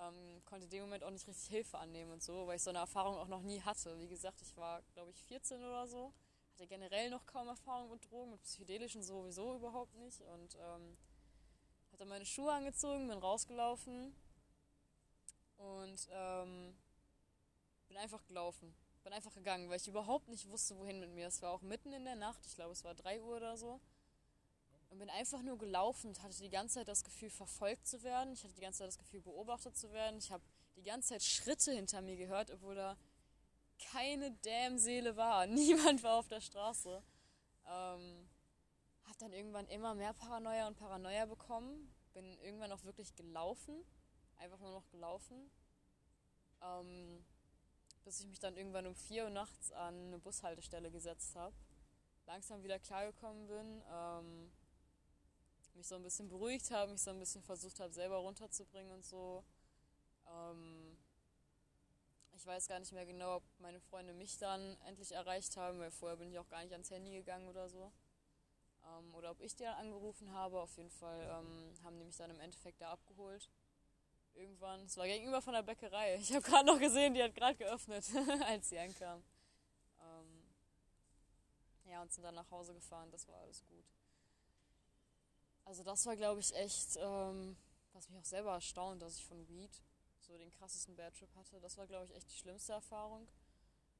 [0.00, 2.70] Ähm, konnte in dem Moment auch nicht richtig Hilfe annehmen und so, weil ich so
[2.70, 3.98] eine Erfahrung auch noch nie hatte.
[3.98, 6.12] Wie gesagt, ich war, glaube ich, 14 oder so
[6.56, 10.22] hatte generell noch kaum Erfahrung mit Drogen, mit psychedelischen sowieso überhaupt nicht.
[10.22, 10.96] Und ähm,
[11.92, 14.14] hatte meine Schuhe angezogen, bin rausgelaufen
[15.58, 16.74] und ähm,
[17.88, 18.74] bin einfach gelaufen.
[19.06, 21.28] Bin einfach gegangen, weil ich überhaupt nicht wusste, wohin mit mir.
[21.28, 23.80] Es war auch mitten in der Nacht, ich glaube es war 3 Uhr oder so.
[24.90, 28.32] Und bin einfach nur gelaufen und hatte die ganze Zeit das Gefühl, verfolgt zu werden.
[28.32, 30.18] Ich hatte die ganze Zeit das Gefühl, beobachtet zu werden.
[30.18, 30.42] Ich habe
[30.74, 32.96] die ganze Zeit Schritte hinter mir gehört, obwohl da
[33.92, 35.46] keine Dämseele war.
[35.46, 37.00] Niemand war auf der Straße.
[37.68, 38.28] Ähm,
[39.04, 41.94] hat dann irgendwann immer mehr Paranoia und Paranoia bekommen.
[42.12, 43.84] Bin irgendwann auch wirklich gelaufen.
[44.38, 45.48] Einfach nur noch gelaufen.
[46.60, 47.24] Ähm,
[48.06, 51.54] bis ich mich dann irgendwann um 4 Uhr nachts an eine Bushaltestelle gesetzt habe.
[52.26, 53.82] Langsam wieder klargekommen bin.
[53.92, 54.52] Ähm,
[55.74, 59.04] mich so ein bisschen beruhigt habe, mich so ein bisschen versucht habe, selber runterzubringen und
[59.04, 59.44] so.
[60.28, 60.96] Ähm,
[62.36, 65.90] ich weiß gar nicht mehr genau, ob meine Freunde mich dann endlich erreicht haben, weil
[65.90, 67.90] vorher bin ich auch gar nicht ans Handy gegangen oder so.
[68.84, 70.60] Ähm, oder ob ich die dann angerufen habe.
[70.60, 73.50] Auf jeden Fall ähm, haben die mich dann im Endeffekt da abgeholt.
[74.36, 74.84] Irgendwann.
[74.84, 76.16] Es war gegenüber von der Bäckerei.
[76.16, 78.04] Ich habe gerade noch gesehen, die hat gerade geöffnet,
[78.46, 79.22] als sie ankam.
[80.00, 80.42] Ähm,
[81.84, 83.10] ja, und sind dann nach Hause gefahren.
[83.10, 83.84] Das war alles gut.
[85.64, 87.56] Also das war, glaube ich, echt, ähm,
[87.92, 89.82] was mich auch selber erstaunt, dass ich von Weed
[90.20, 91.58] so den krassesten Bad Trip hatte.
[91.60, 93.26] Das war, glaube ich, echt die schlimmste Erfahrung.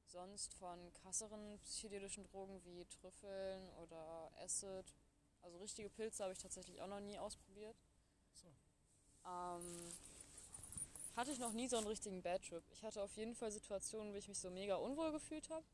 [0.05, 4.95] Sonst von krasseren psychedelischen Drogen wie Trüffeln oder Acid.
[5.43, 7.77] Also richtige Pilze habe ich tatsächlich auch noch nie ausprobiert.
[8.33, 8.47] So.
[9.25, 9.93] Ähm,
[11.17, 12.63] hatte ich noch nie so einen richtigen Bad Trip.
[12.71, 15.65] Ich hatte auf jeden Fall Situationen, wo ich mich so mega unwohl gefühlt habe.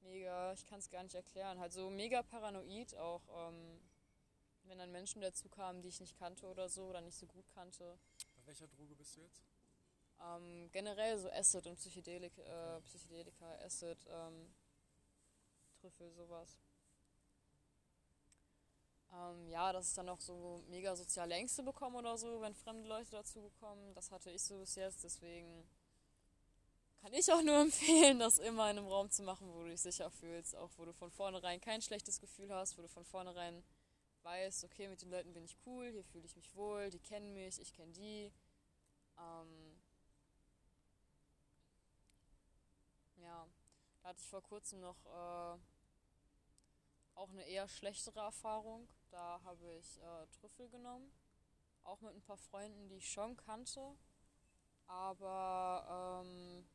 [0.00, 1.58] Mega, ich kann es gar nicht erklären.
[1.60, 3.80] Halt so mega paranoid, auch ähm,
[4.64, 7.48] wenn dann Menschen dazu kamen, die ich nicht kannte oder so oder nicht so gut
[7.54, 7.96] kannte.
[8.36, 9.44] Bei welcher Droge bist du jetzt?
[10.20, 14.54] Ähm, generell so Acid und Psychedelik, äh, Psychedelika, Acid, ähm,
[15.80, 16.58] Trüffel, sowas.
[19.16, 22.88] Ähm, ja, dass ich dann auch so mega soziale Ängste bekomme oder so, wenn fremde
[22.88, 23.94] Leute dazugekommen.
[23.94, 25.66] Das hatte ich so bis jetzt, deswegen
[27.00, 29.80] kann ich auch nur empfehlen, das immer in einem Raum zu machen, wo du dich
[29.80, 33.64] sicher fühlst, auch wo du von vornherein kein schlechtes Gefühl hast, wo du von vornherein
[34.22, 37.32] weißt, okay, mit den Leuten bin ich cool, hier fühle ich mich wohl, die kennen
[37.32, 38.32] mich, ich kenne die.
[39.18, 39.76] Ähm,
[43.26, 43.46] Ja,
[44.02, 45.58] da hatte ich vor kurzem noch äh,
[47.16, 48.86] auch eine eher schlechtere Erfahrung.
[49.10, 51.12] Da habe ich äh, Trüffel genommen,
[51.84, 53.96] auch mit ein paar Freunden, die ich schon kannte.
[54.86, 56.66] Aber ähm,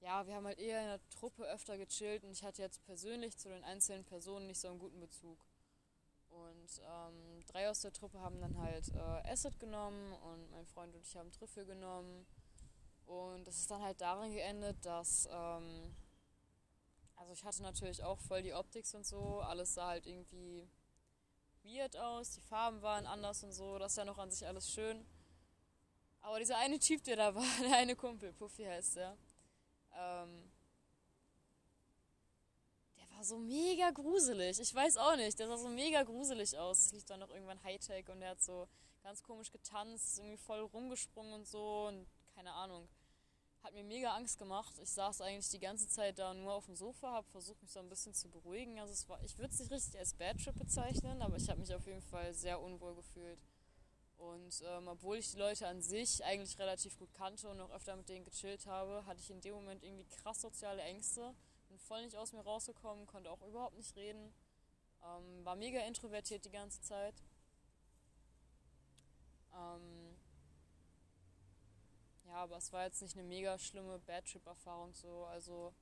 [0.00, 3.36] ja, wir haben halt eher in der Truppe öfter gechillt und ich hatte jetzt persönlich
[3.36, 5.44] zu den einzelnen Personen nicht so einen guten Bezug.
[6.30, 10.94] Und ähm, drei aus der Truppe haben dann halt äh, Acid genommen und mein Freund
[10.94, 12.26] und ich haben Trüffel genommen.
[13.04, 15.94] Und das ist dann halt darin geendet, dass, ähm,
[17.20, 20.66] also ich hatte natürlich auch voll die Optik und so, alles sah halt irgendwie
[21.62, 24.70] weird aus, die Farben waren anders und so, das ist ja noch an sich alles
[24.70, 25.04] schön.
[26.22, 29.18] Aber dieser eine Typ, der da war, der eine Kumpel, Puffy heißt der,
[29.94, 30.50] ähm,
[32.96, 34.58] der war so mega gruselig.
[34.58, 36.86] Ich weiß auch nicht, der sah so mega gruselig aus.
[36.86, 38.66] Es lief dann noch irgendwann Hightech und der hat so
[39.02, 42.88] ganz komisch getanzt, irgendwie voll rumgesprungen und so und keine Ahnung
[43.62, 44.78] hat mir mega Angst gemacht.
[44.82, 47.80] Ich saß eigentlich die ganze Zeit da nur auf dem Sofa, habe versucht, mich so
[47.80, 48.78] ein bisschen zu beruhigen.
[48.78, 51.60] Also es war, ich würde es nicht richtig als Bad Trip bezeichnen, aber ich habe
[51.60, 53.38] mich auf jeden Fall sehr unwohl gefühlt.
[54.16, 57.96] Und ähm, obwohl ich die Leute an sich eigentlich relativ gut kannte und auch öfter
[57.96, 61.34] mit denen gechillt habe, hatte ich in dem Moment irgendwie krass soziale Ängste.
[61.68, 64.34] Bin voll nicht aus mir rausgekommen, konnte auch überhaupt nicht reden.
[65.02, 67.14] Ähm, war mega introvertiert die ganze Zeit.
[69.54, 70.09] Ähm,
[72.30, 75.24] ja, aber es war jetzt nicht eine mega schlimme Bad Trip-Erfahrung so.
[75.24, 75.72] Also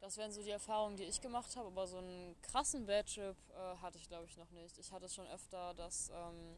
[0.00, 3.36] das wären so die Erfahrungen, die ich gemacht habe, aber so einen krassen Bad Trip
[3.50, 4.76] äh, hatte ich glaube ich noch nicht.
[4.78, 6.56] Ich hatte schon öfter, dass ähm,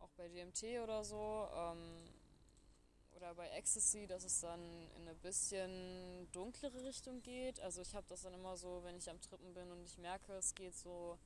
[0.00, 2.08] auch bei DMT oder so ähm,
[3.14, 4.60] oder bei Ecstasy, dass es dann
[4.96, 7.60] in eine bisschen dunklere Richtung geht.
[7.60, 10.32] Also ich habe das dann immer so, wenn ich am Trippen bin und ich merke,
[10.34, 11.18] es geht so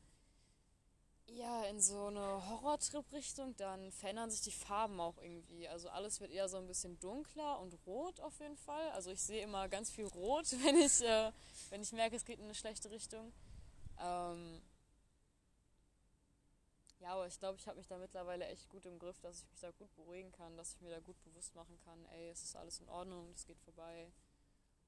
[1.28, 5.68] ja, in so eine Horror-Trip-Richtung, dann verändern sich die Farben auch irgendwie.
[5.68, 8.90] Also alles wird eher so ein bisschen dunkler und rot auf jeden Fall.
[8.90, 11.32] Also ich sehe immer ganz viel Rot, wenn ich, äh,
[11.70, 13.32] wenn ich merke, es geht in eine schlechte Richtung.
[13.98, 14.62] Ähm
[17.00, 19.50] ja, aber ich glaube, ich habe mich da mittlerweile echt gut im Griff, dass ich
[19.50, 22.42] mich da gut beruhigen kann, dass ich mir da gut bewusst machen kann, ey, es
[22.42, 24.10] ist alles in Ordnung, es geht vorbei.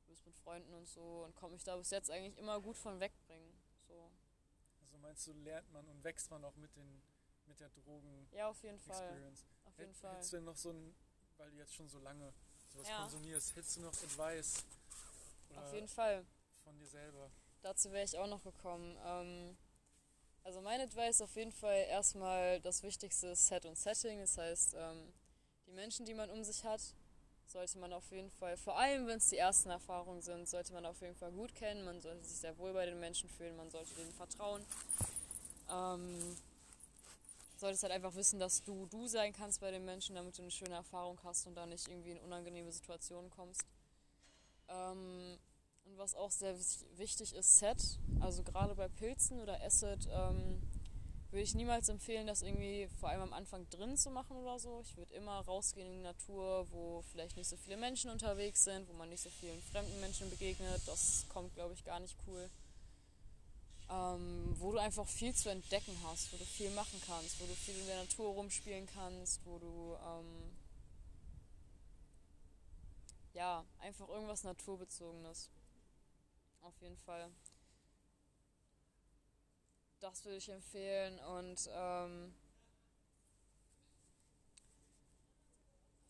[0.05, 2.79] Du bist mit Freunden und so und komme mich da bis jetzt eigentlich immer gut
[2.79, 3.58] von wegbringen.
[4.99, 7.03] Also meinst du, lernt man und wächst man auch mit, den,
[7.47, 8.97] mit der Drogen Ja, auf jeden Fall.
[9.05, 9.47] Experience?
[9.65, 10.15] Auf jeden Hätt- Fall.
[10.17, 10.95] Hättest du denn noch so ein,
[11.37, 12.33] weil du jetzt schon so lange
[12.73, 13.01] sowas Ja.
[13.03, 14.65] konsumierst, hättest du noch Advice
[15.57, 16.25] Auf jeden Fall.
[16.65, 17.31] von dir selber?
[17.63, 18.97] Dazu wäre ich auch noch gekommen.
[19.05, 19.57] Ähm,
[20.43, 24.19] also mein Advice ist auf jeden Fall erstmal das wichtigste ist Set und Setting.
[24.21, 25.13] Das heißt, ähm,
[25.67, 26.81] die Menschen, die man um sich hat,
[27.49, 30.85] sollte man auf jeden Fall, vor allem wenn es die ersten Erfahrungen sind, sollte man
[30.85, 31.85] auf jeden Fall gut kennen.
[31.85, 34.63] Man sollte sich sehr wohl bei den Menschen fühlen, man sollte denen vertrauen.
[35.71, 36.37] Ähm,
[37.57, 40.51] solltest halt einfach wissen, dass du du sein kannst bei den Menschen, damit du eine
[40.51, 43.65] schöne Erfahrung hast und da nicht irgendwie in unangenehme Situationen kommst.
[44.69, 45.39] Ähm,
[45.87, 46.55] und was auch sehr
[46.97, 47.99] wichtig ist, Set.
[48.21, 50.61] Also gerade bei Pilzen oder Acid ähm,
[51.31, 54.81] würde ich niemals empfehlen, das irgendwie vor allem am Anfang drin zu machen oder so.
[54.81, 58.89] Ich würde immer rausgehen in die Natur, wo vielleicht nicht so viele Menschen unterwegs sind,
[58.89, 60.81] wo man nicht so vielen fremden Menschen begegnet.
[60.87, 62.49] Das kommt, glaube ich, gar nicht cool.
[63.91, 67.55] Ähm, wo du einfach viel zu entdecken hast, wo du viel machen kannst, wo du
[67.55, 70.57] viel in der Natur rumspielen kannst, wo du ähm,
[73.35, 75.51] ja einfach irgendwas Naturbezogenes.
[76.61, 77.31] Auf jeden Fall.
[80.01, 82.33] Das würde ich empfehlen und ähm,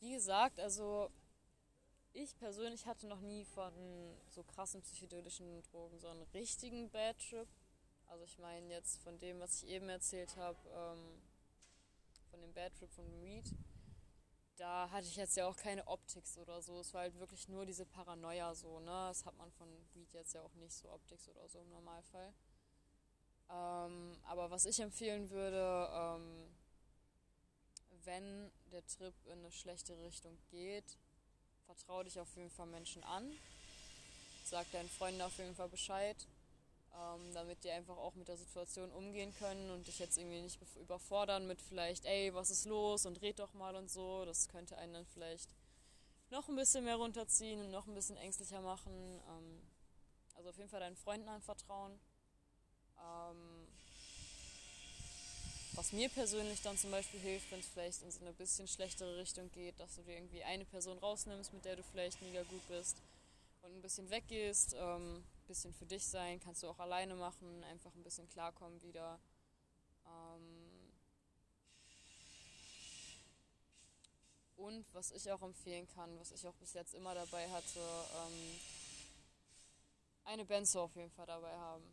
[0.01, 1.11] wie gesagt, also
[2.13, 3.73] ich persönlich hatte noch nie von
[4.29, 7.49] so krassen psychedelischen Drogen so einen richtigen Bad Trip.
[8.09, 11.23] Also ich meine jetzt von dem, was ich eben erzählt habe, ähm,
[12.31, 13.55] von dem Bad Trip von Weed,
[14.57, 16.81] da hatte ich jetzt ja auch keine Optics oder so.
[16.81, 18.87] Es war halt wirklich nur diese Paranoia so, ne?
[19.09, 22.35] Das hat man von Weed jetzt ja auch nicht so Optics oder so im Normalfall.
[23.51, 26.47] Ähm, aber was ich empfehlen würde, ähm,
[28.05, 30.97] wenn der Trip in eine schlechte Richtung geht,
[31.67, 33.31] vertraue dich auf jeden Fall Menschen an.
[34.45, 36.17] Sag deinen Freunden auf jeden Fall Bescheid,
[36.95, 40.59] ähm, damit die einfach auch mit der Situation umgehen können und dich jetzt irgendwie nicht
[40.77, 44.25] überfordern mit vielleicht, ey, was ist los und red doch mal und so.
[44.25, 45.51] Das könnte einen dann vielleicht
[46.31, 48.93] noch ein bisschen mehr runterziehen und noch ein bisschen ängstlicher machen.
[49.29, 49.63] Ähm,
[50.35, 51.99] also auf jeden Fall deinen Freunden anvertrauen.
[53.01, 53.67] Ähm,
[55.73, 59.17] was mir persönlich dann zum Beispiel hilft, wenn es vielleicht in so eine bisschen schlechtere
[59.17, 62.67] Richtung geht, dass du dir irgendwie eine Person rausnimmst, mit der du vielleicht mega gut
[62.69, 62.97] bist
[63.63, 67.63] und ein bisschen weggehst, ähm, ein bisschen für dich sein, kannst du auch alleine machen,
[67.65, 69.19] einfach ein bisschen klarkommen wieder.
[70.07, 70.69] Ähm
[74.57, 78.61] und was ich auch empfehlen kann, was ich auch bis jetzt immer dabei hatte, ähm,
[80.25, 81.85] eine Benzo auf jeden Fall dabei haben.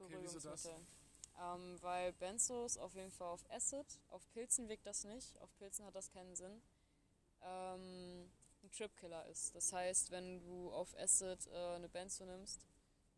[0.00, 0.62] Okay, wieso das?
[0.62, 0.86] Beruhigungsmittel.
[1.40, 5.84] Ähm, weil Benzos auf jeden Fall auf Acid, auf Pilzen wirkt das nicht, auf Pilzen
[5.84, 6.62] hat das keinen Sinn,
[7.42, 8.30] ähm,
[8.62, 9.54] ein Tripkiller ist.
[9.54, 12.66] Das heißt, wenn du auf Acid äh, eine Benzo nimmst,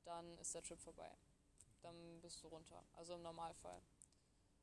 [0.04, 1.10] dann ist der Trip vorbei.
[1.82, 3.80] Dann bist du runter, also im Normalfall.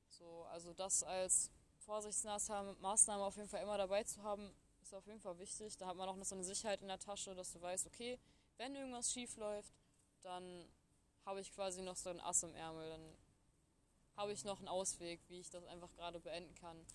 [0.09, 5.20] So, also das als Vorsichtsmaßnahme auf jeden Fall immer dabei zu haben, ist auf jeden
[5.20, 5.78] Fall wichtig.
[5.78, 8.20] Da hat man auch noch so eine Sicherheit in der Tasche, dass du weißt, okay,
[8.57, 9.74] wenn irgendwas schief läuft,
[10.22, 10.68] dann
[11.26, 12.89] habe ich quasi noch so ein Ass im Ärmel.
[12.89, 13.17] Dann
[14.15, 16.86] habe ich noch einen Ausweg, wie ich das einfach gerade beenden kann.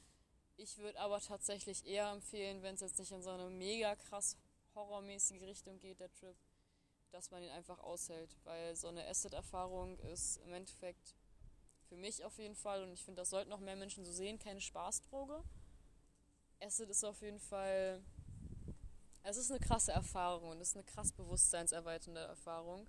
[0.56, 4.36] Ich würde aber tatsächlich eher empfehlen, wenn es jetzt nicht in so eine mega krass
[4.74, 6.36] horrormäßige Richtung geht, der Trip,
[7.10, 8.36] dass man ihn einfach aushält.
[8.44, 11.14] Weil so eine Acid-Erfahrung ist im Endeffekt
[11.88, 14.38] für mich auf jeden Fall, und ich finde, das sollten noch mehr Menschen so sehen,
[14.38, 15.42] keine Spaßdroge.
[16.60, 18.02] Acid ist auf jeden Fall.
[19.22, 22.86] Es ist eine krasse Erfahrung und es ist eine krass bewusstseinserweiternde Erfahrung.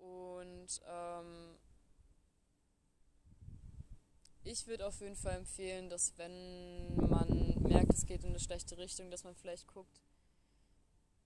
[0.00, 1.56] Und ähm,
[4.42, 8.76] ich würde auf jeden Fall empfehlen, dass wenn man merkt, es geht in eine schlechte
[8.78, 10.00] Richtung, dass man vielleicht guckt,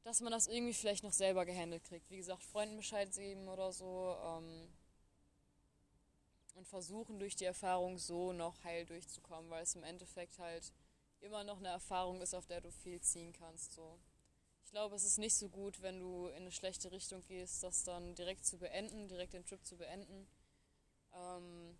[0.02, 2.10] dass man das irgendwie vielleicht noch selber gehandelt kriegt.
[2.10, 4.14] Wie gesagt, Freunden Bescheid geben oder so.
[4.22, 4.68] Ähm,
[6.54, 10.72] und versuchen durch die Erfahrung so noch heil durchzukommen, weil es im Endeffekt halt
[11.20, 13.72] immer noch eine Erfahrung ist, auf der du viel ziehen kannst.
[13.72, 13.98] So.
[14.74, 17.84] Ich glaube, es ist nicht so gut, wenn du in eine schlechte Richtung gehst, das
[17.84, 20.26] dann direkt zu beenden, direkt den Trip zu beenden.
[21.12, 21.78] Ähm,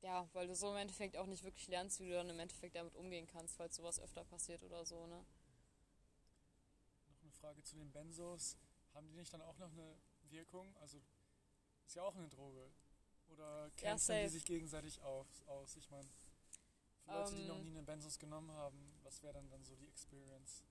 [0.00, 2.76] ja, weil du so im Endeffekt auch nicht wirklich lernst, wie du dann im Endeffekt
[2.76, 5.26] damit umgehen kannst, falls sowas öfter passiert oder so, ne?
[7.08, 8.56] Noch eine Frage zu den Benzos.
[8.94, 9.96] Haben die nicht dann auch noch eine
[10.30, 10.72] Wirkung?
[10.76, 11.00] Also
[11.84, 12.70] ist ja auch eine Droge.
[13.26, 14.22] Oder canceln safe.
[14.22, 15.74] die sich gegenseitig auf, aus?
[15.74, 16.08] Ich meine,
[17.00, 17.48] für Leute, die Ähm.
[17.48, 20.62] noch nie eine Benzos genommen haben, was wäre dann dann so die Experience?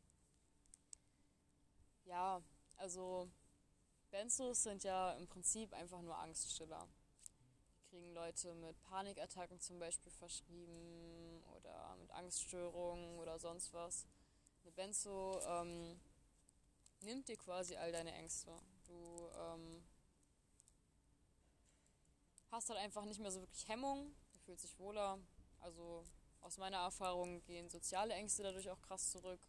[2.05, 2.41] Ja,
[2.75, 3.27] also
[4.11, 6.87] Benzos sind ja im Prinzip einfach nur Angststiller.
[7.73, 14.05] Die kriegen Leute mit Panikattacken zum Beispiel verschrieben oder mit Angststörungen oder sonst was.
[14.61, 15.99] Eine Benzo ähm,
[17.01, 18.55] nimmt dir quasi all deine Ängste.
[18.85, 19.83] Du ähm,
[22.51, 25.19] hast halt einfach nicht mehr so wirklich Hemmung, du fühlst dich wohler.
[25.59, 26.05] Also
[26.47, 29.41] aus meiner Erfahrung gehen soziale Ängste dadurch auch krass zurück.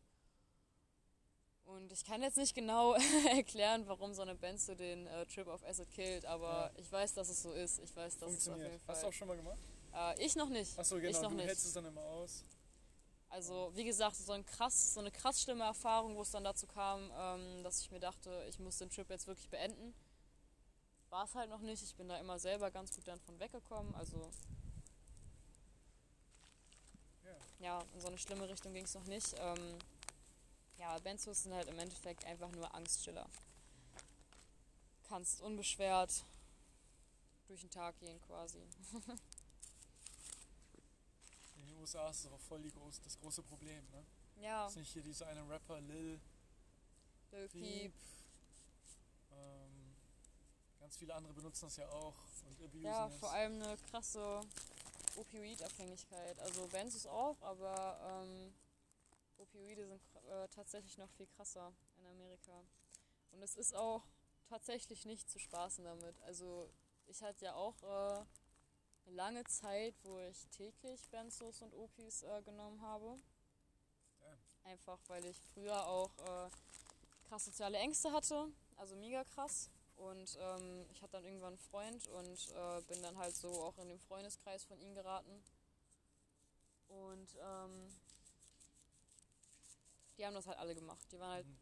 [1.65, 2.95] Und ich kann jetzt nicht genau
[3.37, 7.29] erklären, warum so eine Benzo den äh, Trip auf Acid killt, aber ich weiß, dass
[7.29, 7.79] es so ist.
[7.79, 8.73] Ich weiß, dass es auf Funktioniert.
[8.73, 9.11] jeden Hast du Fall.
[9.11, 9.59] auch schon mal gemacht?
[9.95, 10.77] Äh, ich noch nicht.
[10.79, 11.47] Achso, ich genau, noch du nicht.
[11.47, 12.43] hältst es dann immer aus.
[13.29, 16.67] Also wie gesagt, so, ein krass, so eine krass schlimme Erfahrung, wo es dann dazu
[16.67, 19.95] kam, ähm, dass ich mir dachte, ich muss den Trip jetzt wirklich beenden.
[21.11, 21.83] War es halt noch nicht.
[21.83, 23.95] Ich bin da immer selber ganz gut dann von weggekommen.
[23.95, 24.31] Also
[27.59, 27.83] Ja.
[27.95, 29.35] in so eine schlimme Richtung ging es noch nicht.
[29.39, 29.79] Ähm,
[30.79, 33.29] ja, Benzos sind halt im Endeffekt einfach nur Angststiller.
[35.09, 36.25] Kannst unbeschwert
[37.47, 38.59] durch den Tag gehen quasi.
[41.57, 44.05] In den USA ist es auch voll die groß, das große Problem, ne?
[44.41, 46.21] Ja, Ist nicht hier dieser eine Rapper Lil
[47.33, 47.93] Lil Peep.
[49.33, 49.97] Ähm,
[50.79, 52.15] ganz viele andere benutzen das ja auch
[52.47, 54.41] und abusen Ja, vor allem eine krasse
[55.19, 56.39] Opioidabhängigkeit.
[56.41, 58.55] Also Benzos auch, aber ähm,
[59.39, 60.01] Opioide sind
[60.31, 62.63] äh, tatsächlich noch viel krasser in Amerika.
[63.33, 64.03] Und es ist auch
[64.49, 66.21] tatsächlich nicht zu spaßen damit.
[66.23, 66.71] Also
[67.07, 68.25] ich hatte ja auch äh,
[69.07, 73.19] eine lange Zeit, wo ich täglich Benzos und Opis äh, genommen habe.
[74.65, 76.51] Einfach weil ich früher auch äh,
[77.29, 79.71] krass soziale Ängste hatte, also mega krass.
[79.99, 83.77] Und ähm, ich hatte dann irgendwann einen Freund und äh, bin dann halt so auch
[83.79, 85.43] in den Freundeskreis von ihm geraten.
[86.89, 87.89] Und ähm,
[90.17, 91.05] die haben das halt alle gemacht.
[91.13, 91.59] Die waren halt Mhm.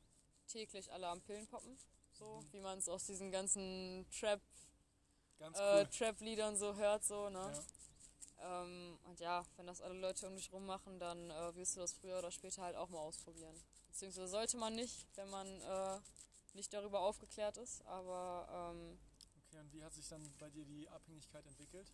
[0.49, 1.79] täglich alle am Pillen poppen.
[2.13, 2.53] So, Mhm.
[2.53, 4.41] wie man es aus diesen ganzen Trap,
[5.39, 5.87] Ganz äh, cool.
[5.89, 7.53] Trap-Liedern so hört, so, ne?
[8.39, 8.63] ja.
[8.63, 11.81] Ähm, und ja, wenn das alle Leute um dich rum machen, dann äh, wirst du
[11.81, 13.55] das früher oder später halt auch mal ausprobieren.
[13.89, 15.99] Beziehungsweise sollte man nicht, wenn man äh,
[16.57, 17.85] nicht darüber aufgeklärt ist.
[17.87, 18.99] Aber ähm,
[19.37, 21.93] Okay, und wie hat sich dann bei dir die Abhängigkeit entwickelt?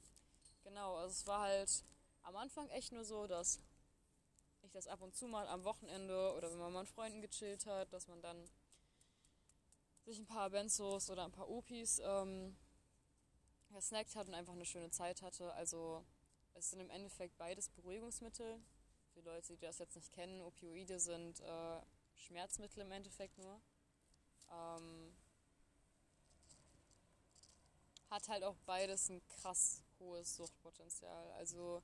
[0.63, 1.85] genau, also es war halt
[2.23, 3.61] am Anfang echt nur so, dass
[4.63, 7.67] ich das ab und zu mal am Wochenende oder wenn man mal mit Freunden gechillt
[7.67, 8.49] hat, dass man dann
[10.05, 12.57] sich ein paar Benzos oder ein paar Opis ähm,
[13.71, 15.53] gesnackt hat und einfach eine schöne Zeit hatte.
[15.55, 16.05] Also
[16.55, 18.61] es sind im Endeffekt beides Beruhigungsmittel.
[19.15, 21.81] Für Leute, die das jetzt nicht kennen, Opioide sind äh,
[22.17, 23.61] Schmerzmittel im Endeffekt nur.
[24.53, 25.17] Ähm,
[28.11, 31.31] hat halt auch beides ein krass hohes Suchtpotenzial.
[31.33, 31.83] Also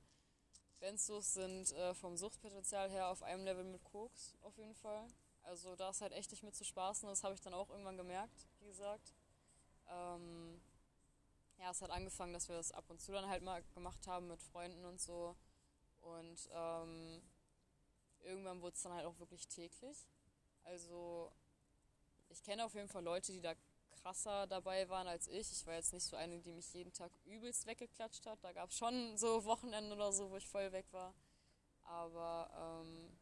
[0.79, 5.07] Benzos sind äh, vom Suchtpotenzial her auf einem Level mit Koks auf jeden Fall.
[5.43, 7.09] Also da ist halt echt nicht mit zu spaßen.
[7.09, 9.13] Das habe ich dann auch irgendwann gemerkt, wie gesagt.
[9.87, 10.61] Ähm,
[11.57, 14.27] ja, es hat angefangen, dass wir das ab und zu dann halt mal gemacht haben
[14.27, 15.35] mit Freunden und so.
[16.01, 17.21] Und ähm,
[18.21, 20.07] irgendwann wurde es dann halt auch wirklich täglich.
[20.63, 21.31] Also
[22.29, 23.53] ich kenne auf jeden Fall Leute, die da
[24.01, 25.51] krasser dabei waren als ich.
[25.51, 28.39] Ich war jetzt nicht so eine, die mich jeden Tag übelst weggeklatscht hat.
[28.43, 31.13] Da gab es schon so Wochenende oder so, wo ich voll weg war.
[31.83, 33.17] Aber ähm,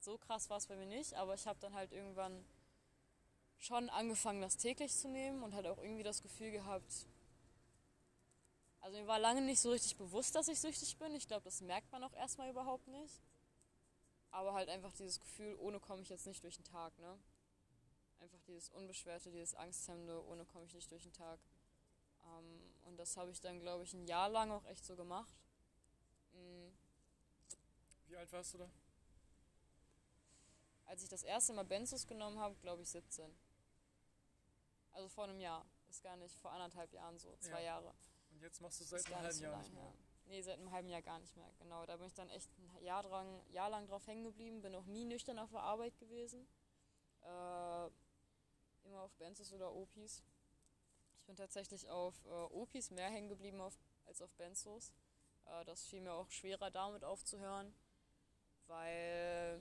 [0.00, 1.14] so krass war es bei mir nicht.
[1.14, 2.44] Aber ich habe dann halt irgendwann
[3.58, 7.06] schon angefangen, das täglich zu nehmen und halt auch irgendwie das Gefühl gehabt,
[8.80, 11.14] also mir war lange nicht so richtig bewusst, dass ich süchtig bin.
[11.14, 13.22] Ich glaube, das merkt man auch erstmal überhaupt nicht.
[14.30, 17.18] Aber halt einfach dieses Gefühl, ohne komme ich jetzt nicht durch den Tag, ne?
[18.24, 21.38] Einfach dieses Unbeschwerte, dieses Angsthemmende, ohne komme ich nicht durch den Tag.
[22.24, 25.34] Ähm, und das habe ich dann, glaube ich, ein Jahr lang auch echt so gemacht.
[26.32, 26.68] Mm,
[28.06, 28.70] Wie alt warst du da?
[30.86, 33.30] Als ich das erste Mal Benzos genommen habe, glaube ich 17.
[34.92, 35.66] Also vor einem Jahr.
[35.90, 37.76] Ist gar nicht, vor anderthalb Jahren so, zwei Ja.
[37.76, 37.94] Jahre.
[38.30, 39.82] Und jetzt machst du seit einem halben Jahr nicht mehr.
[39.82, 39.94] her.
[40.24, 41.52] Nee, seit einem halben Jahr gar nicht mehr.
[41.58, 44.62] Genau, da bin ich dann echt ein Jahr, dran, Jahr lang drauf hängen geblieben.
[44.62, 46.48] Bin auch nie nüchtern auf der Arbeit gewesen.
[47.20, 47.90] Äh,
[48.84, 50.22] immer auf Benzos oder Opis.
[51.18, 53.74] Ich bin tatsächlich auf äh, Opis mehr hängen geblieben auf,
[54.06, 54.92] als auf Benzos.
[55.46, 57.74] Äh, das fiel mir auch schwerer damit aufzuhören,
[58.66, 59.60] weil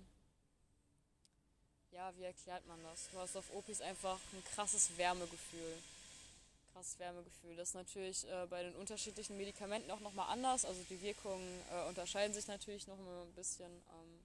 [1.91, 3.09] ja, wie erklärt man das?
[3.11, 5.77] Du hast auf Opis einfach ein krasses Wärmegefühl.
[6.73, 7.55] Krasses Wärmegefühl.
[7.55, 10.65] Das ist natürlich äh, bei den unterschiedlichen Medikamenten auch nochmal anders.
[10.65, 13.71] Also die Wirkungen äh, unterscheiden sich natürlich noch mal ein bisschen.
[13.71, 14.22] Ähm,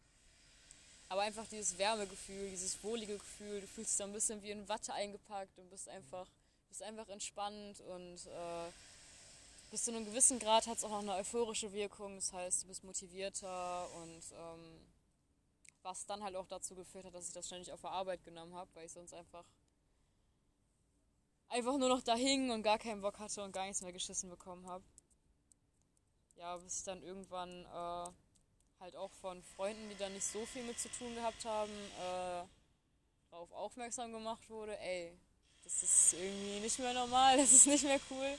[1.09, 4.69] aber einfach dieses Wärmegefühl, dieses wohlige Gefühl, du fühlst dich da ein bisschen wie in
[4.69, 6.27] Watte eingepackt und bist einfach,
[6.69, 8.71] bist einfach entspannt und äh,
[9.71, 12.17] bis zu einem gewissen Grad hat es auch noch eine euphorische Wirkung.
[12.17, 14.81] Das heißt, du bist motivierter und ähm,
[15.83, 18.55] was dann halt auch dazu geführt hat, dass ich das ständig auf der Arbeit genommen
[18.55, 19.45] habe, weil ich sonst einfach
[21.49, 24.29] einfach nur noch da hing und gar keinen Bock hatte und gar nichts mehr geschissen
[24.29, 24.85] bekommen habe.
[26.37, 28.11] Ja, bis ich dann irgendwann äh,
[28.81, 32.45] halt auch von Freunden, die da nicht so viel mit zu tun gehabt haben, äh,
[33.31, 35.13] darauf aufmerksam gemacht wurde, ey,
[35.65, 38.39] das ist irgendwie nicht mehr normal, das ist nicht mehr cool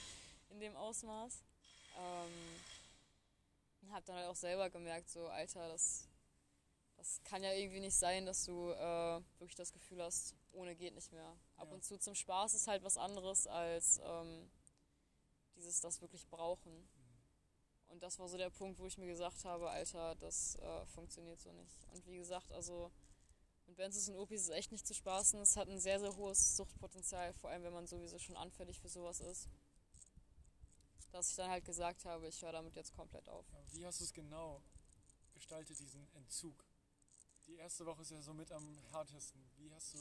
[0.50, 1.42] in dem Ausmaß.
[1.96, 2.60] Ähm,
[3.82, 6.06] und hab dann halt auch selber gemerkt, so, Alter, das
[7.00, 10.94] das kann ja irgendwie nicht sein, dass du äh, wirklich das Gefühl hast, ohne geht
[10.94, 11.34] nicht mehr.
[11.56, 11.74] Ab ja.
[11.74, 14.50] und zu zum Spaß ist halt was anderes als ähm,
[15.56, 16.86] dieses das wirklich brauchen.
[17.90, 21.40] Und das war so der Punkt, wo ich mir gesagt habe, Alter, das äh, funktioniert
[21.40, 21.76] so nicht.
[21.92, 22.90] Und wie gesagt, also
[23.66, 25.40] mit Benzos und Opis ist echt nicht zu spaßen.
[25.40, 28.88] Es hat ein sehr, sehr hohes Suchtpotenzial, vor allem wenn man sowieso schon anfällig für
[28.88, 29.48] sowas ist.
[31.12, 33.44] Dass ich dann halt gesagt habe, ich höre damit jetzt komplett auf.
[33.72, 34.62] Wie hast du es genau
[35.34, 36.64] gestaltet, diesen Entzug?
[37.50, 39.42] die erste Woche ist ja so mit am härtesten.
[39.56, 39.98] Wie hast du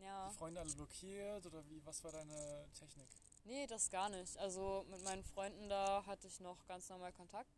[0.00, 0.28] ja.
[0.28, 3.08] die Freunde alle blockiert oder wie, was war deine Technik?
[3.48, 4.36] Nee, das gar nicht.
[4.36, 7.50] Also mit meinen Freunden da hatte ich noch ganz normal Kontakt.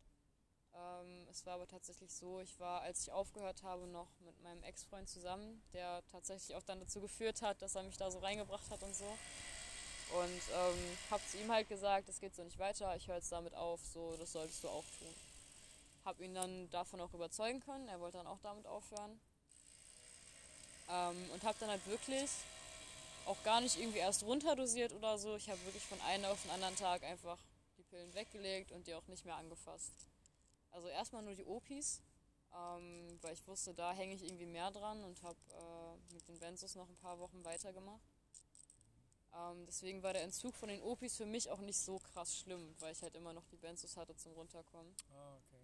[0.73, 4.63] Ähm, es war aber tatsächlich so, ich war, als ich aufgehört habe, noch mit meinem
[4.63, 8.69] Ex-Freund zusammen, der tatsächlich auch dann dazu geführt hat, dass er mich da so reingebracht
[8.69, 9.03] hat und so.
[9.03, 13.31] Und ähm, habe zu ihm halt gesagt, es geht so nicht weiter, ich höre jetzt
[13.33, 15.13] damit auf, so, das solltest du auch tun.
[16.05, 17.89] Habe ihn dann davon auch überzeugen können.
[17.89, 19.19] Er wollte dann auch damit aufhören.
[20.89, 22.31] Ähm, und habe dann halt wirklich
[23.25, 25.35] auch gar nicht irgendwie erst runterdosiert oder so.
[25.35, 27.37] Ich habe wirklich von einem auf den anderen Tag einfach
[27.77, 29.93] die Pillen weggelegt und die auch nicht mehr angefasst.
[30.71, 32.01] Also erstmal nur die Opis,
[32.53, 36.39] ähm, weil ich wusste, da hänge ich irgendwie mehr dran und habe äh, mit den
[36.39, 38.01] Benzos noch ein paar Wochen weitergemacht.
[39.33, 42.75] Ähm, deswegen war der Entzug von den Opis für mich auch nicht so krass schlimm,
[42.79, 44.93] weil ich halt immer noch die Benzos hatte zum Runterkommen.
[45.13, 45.61] Ah, okay.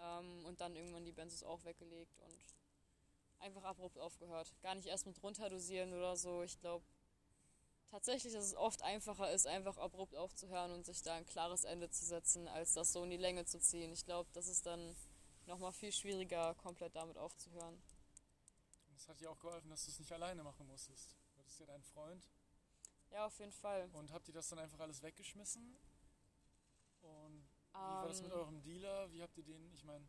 [0.00, 2.57] Ähm, und dann irgendwann die Benzos auch weggelegt und
[3.40, 4.54] einfach abrupt aufgehört.
[4.62, 6.42] Gar nicht erst mit runterdosieren oder so.
[6.42, 6.84] Ich glaube
[7.90, 11.90] tatsächlich, dass es oft einfacher ist, einfach abrupt aufzuhören und sich da ein klares Ende
[11.90, 13.92] zu setzen, als das so in die Länge zu ziehen.
[13.92, 14.94] Ich glaube, das ist dann
[15.46, 17.82] nochmal viel schwieriger, komplett damit aufzuhören.
[18.94, 21.16] Das hat dir auch geholfen, dass du es nicht alleine machen musstest.
[21.34, 22.28] Du hattest ja deinen Freund.
[23.10, 23.88] Ja, auf jeden Fall.
[23.94, 25.76] Und habt ihr das dann einfach alles weggeschmissen?
[27.00, 28.38] Und wie war das mit ähm.
[28.38, 29.10] eurem Dealer?
[29.12, 30.04] Wie habt ihr den, ich meine,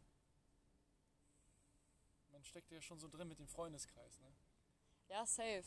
[2.40, 4.28] man steckt ja schon so drin mit dem Freundeskreis, ne?
[5.10, 5.66] Ja, safe.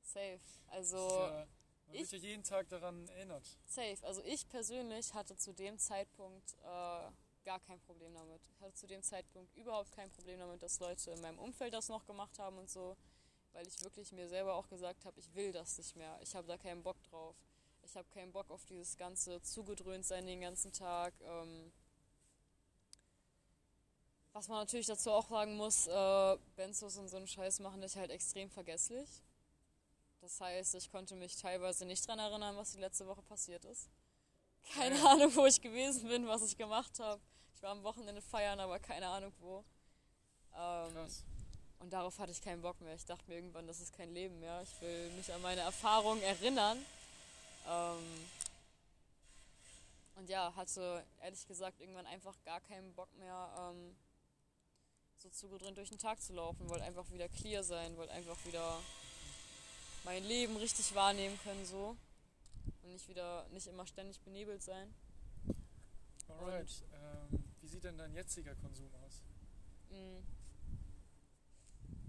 [0.00, 0.40] Safe.
[0.68, 0.96] Also.
[0.96, 1.46] Ja,
[1.86, 3.58] man ich, wird ja jeden Tag daran erinnert.
[3.66, 3.98] Safe.
[4.02, 7.10] Also ich persönlich hatte zu dem Zeitpunkt äh,
[7.44, 8.40] gar kein Problem damit.
[8.48, 11.90] Ich hatte zu dem Zeitpunkt überhaupt kein Problem damit, dass Leute in meinem Umfeld das
[11.90, 12.96] noch gemacht haben und so.
[13.52, 16.18] Weil ich wirklich mir selber auch gesagt habe, ich will das nicht mehr.
[16.22, 17.36] Ich habe da keinen Bock drauf.
[17.82, 21.12] Ich habe keinen Bock auf dieses ganze zugedröhnt sein den ganzen Tag.
[21.20, 21.70] Ähm,
[24.32, 27.96] was man natürlich dazu auch sagen muss, äh, Benzos und so einen Scheiß machen dich
[27.96, 29.08] halt extrem vergesslich.
[30.20, 33.88] Das heißt, ich konnte mich teilweise nicht daran erinnern, was die letzte Woche passiert ist.
[34.74, 35.06] Keine ja.
[35.06, 37.20] Ahnung, wo ich gewesen bin, was ich gemacht habe.
[37.54, 39.64] Ich war am Wochenende feiern, aber keine Ahnung wo.
[40.54, 41.24] Ähm, Krass.
[41.80, 42.94] Und darauf hatte ich keinen Bock mehr.
[42.94, 44.62] Ich dachte mir irgendwann, das ist kein Leben mehr.
[44.62, 46.84] Ich will mich an meine Erfahrungen erinnern
[47.68, 48.28] ähm,
[50.16, 53.96] und ja, hatte ehrlich gesagt irgendwann einfach gar keinen Bock mehr, ähm,
[55.18, 56.68] so zugedröhnt durch den Tag zu laufen.
[56.68, 58.80] Wollte einfach wieder clear sein, wollte einfach wieder
[60.04, 61.96] mein Leben richtig wahrnehmen können so.
[62.82, 64.94] Und nicht wieder, nicht immer ständig benebelt sein.
[66.28, 66.84] Alright.
[66.92, 69.22] Ähm, wie sieht denn dein jetziger Konsum aus?
[69.90, 70.18] Mm.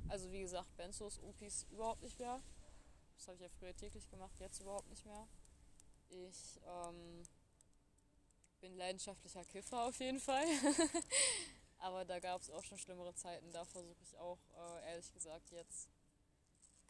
[0.09, 2.41] Also wie gesagt, Benzos, Upis überhaupt nicht mehr.
[3.15, 5.27] Das habe ich ja früher täglich gemacht, jetzt überhaupt nicht mehr.
[6.09, 7.23] Ich ähm,
[8.61, 10.45] bin leidenschaftlicher Kiffer auf jeden Fall.
[11.79, 13.51] Aber da gab es auch schon schlimmere Zeiten.
[13.51, 15.89] Da versuche ich auch, äh, ehrlich gesagt, jetzt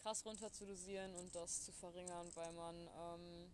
[0.01, 2.75] krass runter zu dosieren und das zu verringern, weil man.
[2.75, 3.51] Ähm,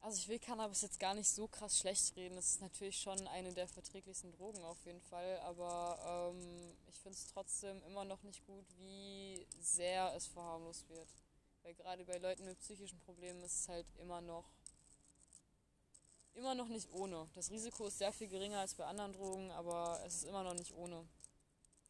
[0.00, 2.38] also ich will Cannabis jetzt gar nicht so krass schlecht reden.
[2.38, 7.18] Es ist natürlich schon eine der verträglichsten Drogen auf jeden Fall, aber ähm, ich finde
[7.18, 11.08] es trotzdem immer noch nicht gut, wie sehr es verharmlost wird.
[11.62, 14.44] Weil gerade bei Leuten mit psychischen Problemen ist es halt immer noch
[16.38, 17.28] immer noch nicht ohne.
[17.34, 20.54] Das Risiko ist sehr viel geringer als bei anderen Drogen, aber es ist immer noch
[20.54, 21.06] nicht ohne.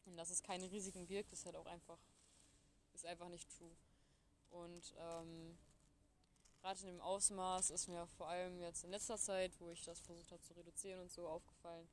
[0.05, 1.99] Und dass es keine Risiken birgt, ist halt auch einfach,
[2.93, 3.71] ist einfach nicht true.
[4.49, 5.57] Und ähm,
[6.61, 9.99] gerade in dem Ausmaß ist mir vor allem jetzt in letzter Zeit, wo ich das
[9.99, 11.87] versucht habe zu reduzieren und so, aufgefallen,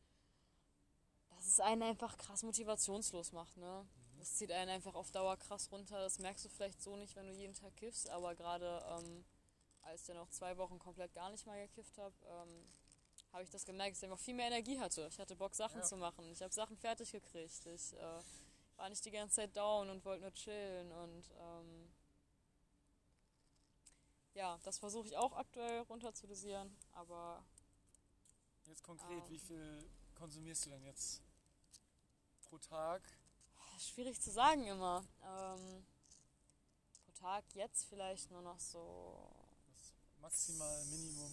[1.28, 3.56] dass es einen einfach krass motivationslos macht.
[3.58, 3.86] Ne?
[4.18, 6.00] Das zieht einen einfach auf Dauer krass runter.
[6.00, 9.24] Das merkst du vielleicht so nicht, wenn du jeden Tag kiffst, aber gerade ähm,
[9.86, 12.66] als ich dann noch zwei Wochen komplett gar nicht mal gekifft habe, ähm,
[13.32, 15.06] habe ich das gemerkt, dass ich einfach viel mehr Energie hatte.
[15.10, 15.84] Ich hatte Bock, Sachen Ja.
[15.84, 16.30] zu machen.
[16.32, 17.66] Ich habe Sachen fertig gekriegt.
[17.66, 18.20] Ich äh,
[18.76, 20.90] war nicht die ganze Zeit down und wollte nur chillen.
[20.92, 21.92] Und ähm,
[24.34, 26.76] ja, das versuche ich auch aktuell runter zu dosieren.
[26.92, 27.42] Aber
[28.66, 29.30] Jetzt konkret, Ähm.
[29.30, 31.22] wie viel konsumierst du denn jetzt
[32.42, 33.02] pro Tag?
[33.78, 35.04] schwierig zu sagen immer.
[35.22, 35.86] Ähm,
[37.04, 39.30] pro Tag jetzt vielleicht nur noch so
[40.26, 41.32] maximal Minimum.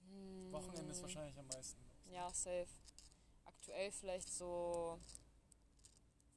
[0.00, 1.80] hm, Wochenende ist wahrscheinlich am meisten.
[2.10, 2.66] Ja, safe.
[3.44, 4.98] Aktuell vielleicht so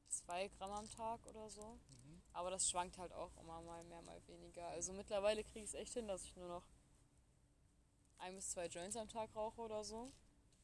[0.08, 1.80] zwei Gramm am Tag oder so.
[1.88, 2.22] Mhm.
[2.32, 4.68] Aber das schwankt halt auch immer mal mehr, mal weniger.
[4.68, 6.62] Also mittlerweile kriege ich es echt hin, dass ich nur noch
[8.18, 10.12] ein bis zwei Joints am Tag rauche oder so.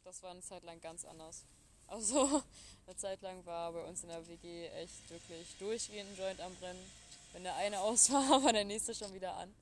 [0.05, 1.45] Das war eine Zeit lang ganz anders.
[1.89, 2.45] Also
[2.87, 6.55] eine Zeit lang war bei uns in der WG echt wirklich durchgehend ein Joint am
[6.55, 7.00] Brennen.
[7.33, 9.55] Wenn der eine aus war, war der nächste schon wieder an.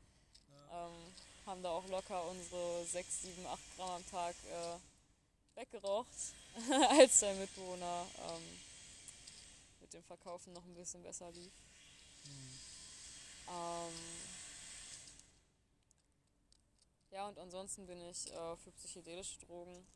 [0.72, 1.14] Ähm,
[1.46, 6.08] haben da auch locker unsere 6, 7, 8 Gramm am Tag äh, weggeraucht,
[6.90, 8.58] als der Mitbewohner ähm,
[9.80, 11.52] mit dem Verkaufen noch ein bisschen besser lief.
[12.24, 12.60] Mhm.
[13.48, 13.94] Ähm,
[17.10, 19.86] ja, und ansonsten bin ich äh, für psychedelische Drogen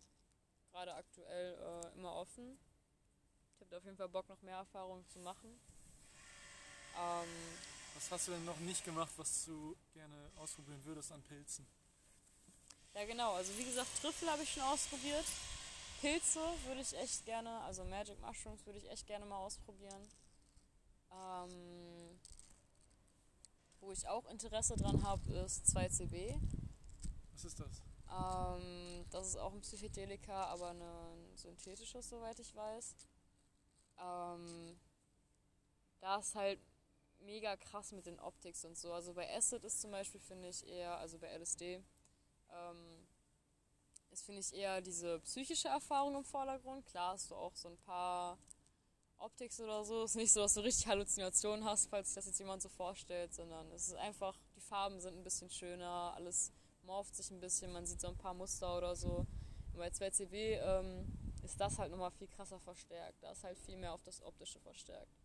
[0.71, 2.59] gerade aktuell äh, immer offen.
[3.55, 5.61] Ich habe da auf jeden Fall Bock, noch mehr Erfahrungen zu machen.
[6.99, 7.29] Ähm,
[7.95, 11.67] Was hast du denn noch nicht gemacht, was du gerne ausprobieren würdest an Pilzen?
[12.95, 13.35] Ja, genau.
[13.35, 15.25] Also wie gesagt, Trüffel habe ich schon ausprobiert.
[16.01, 20.09] Pilze würde ich echt gerne, also Magic Mushrooms würde ich echt gerne mal ausprobieren.
[21.13, 22.19] Ähm,
[23.81, 26.39] wo ich auch Interesse dran habe, ist 2CB.
[27.35, 27.83] Was ist das?
[28.11, 32.95] Ähm, das ist auch ein Psychedelika, aber eine, ein synthetisches, soweit ich weiß.
[33.99, 34.77] Ähm,
[36.01, 36.59] da ist halt
[37.25, 38.93] mega krass mit den Optics und so.
[38.93, 41.83] Also bei Acid ist zum Beispiel, finde ich, eher, also bei LSD,
[42.51, 43.07] ähm,
[44.11, 46.85] ist, finde ich, eher diese psychische Erfahrung im Vordergrund.
[46.87, 48.39] Klar hast du auch so ein paar
[49.19, 50.05] Optics oder so.
[50.05, 53.33] Ist nicht so, dass du richtig Halluzinationen hast, falls sich das jetzt jemand so vorstellt,
[53.33, 56.53] sondern es ist einfach, die Farben sind ein bisschen schöner, alles
[56.83, 59.27] morpht sich ein bisschen, man sieht so ein paar Muster oder so.
[59.73, 61.07] Und bei 2CB ähm,
[61.43, 63.23] ist das halt nochmal viel krasser verstärkt.
[63.23, 65.22] Da ist halt viel mehr auf das Optische verstärkt.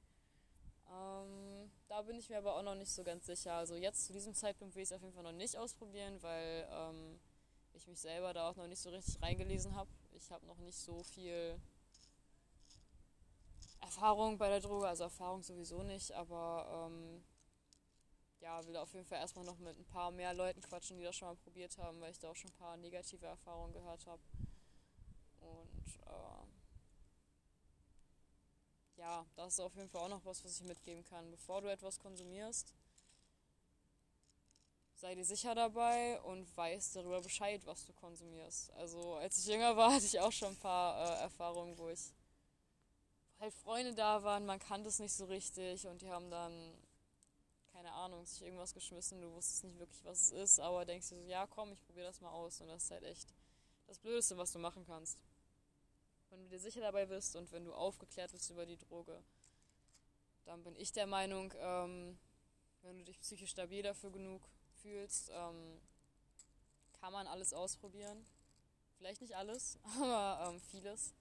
[0.89, 3.53] Ähm, da bin ich mir aber auch noch nicht so ganz sicher.
[3.53, 6.67] Also jetzt zu diesem Zeitpunkt will ich es auf jeden Fall noch nicht ausprobieren, weil
[6.71, 7.19] ähm,
[7.73, 9.89] ich mich selber da auch noch nicht so richtig reingelesen habe.
[10.13, 11.59] Ich habe noch nicht so viel
[13.81, 17.23] Erfahrung bei der Droge, also Erfahrung sowieso nicht, aber ähm,
[18.39, 21.15] ja, will auf jeden Fall erstmal noch mit ein paar mehr Leuten quatschen, die das
[21.15, 24.21] schon mal probiert haben, weil ich da auch schon ein paar negative Erfahrungen gehört habe.
[25.39, 26.56] Und äh,
[28.97, 31.29] ja, das ist auf jeden Fall auch noch was, was ich mitgeben kann.
[31.31, 32.73] Bevor du etwas konsumierst,
[34.95, 38.71] sei dir sicher dabei und weiß darüber Bescheid, was du konsumierst.
[38.73, 42.13] Also als ich jünger war, hatte ich auch schon ein paar äh, Erfahrungen, wo ich
[43.39, 46.73] halt Freunde da waren, man kannte es nicht so richtig und die haben dann,
[47.71, 51.17] keine Ahnung, sich irgendwas geschmissen, du wusstest nicht wirklich, was es ist, aber denkst dir
[51.17, 53.27] so, ja komm, ich probiere das mal aus und das ist halt echt
[53.85, 55.19] das Blödeste, was du machen kannst.
[56.29, 59.23] Wenn du dir sicher dabei bist und wenn du aufgeklärt bist über die Droge,
[60.45, 62.17] dann bin ich der Meinung, ähm,
[62.81, 64.41] wenn du dich psychisch stabil dafür genug
[64.81, 65.81] fühlst, ähm,
[66.99, 68.25] kann man alles ausprobieren.
[68.97, 71.13] Vielleicht nicht alles, aber ähm, vieles.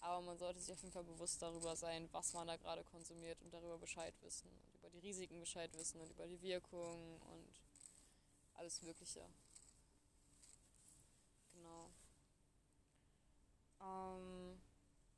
[0.00, 3.40] Aber man sollte sich auf jeden Fall bewusst darüber sein, was man da gerade konsumiert
[3.42, 7.60] und darüber Bescheid wissen und über die Risiken Bescheid wissen und über die Wirkung und
[8.54, 9.24] alles Mögliche.
[11.52, 11.90] Genau.
[13.82, 14.60] Ähm,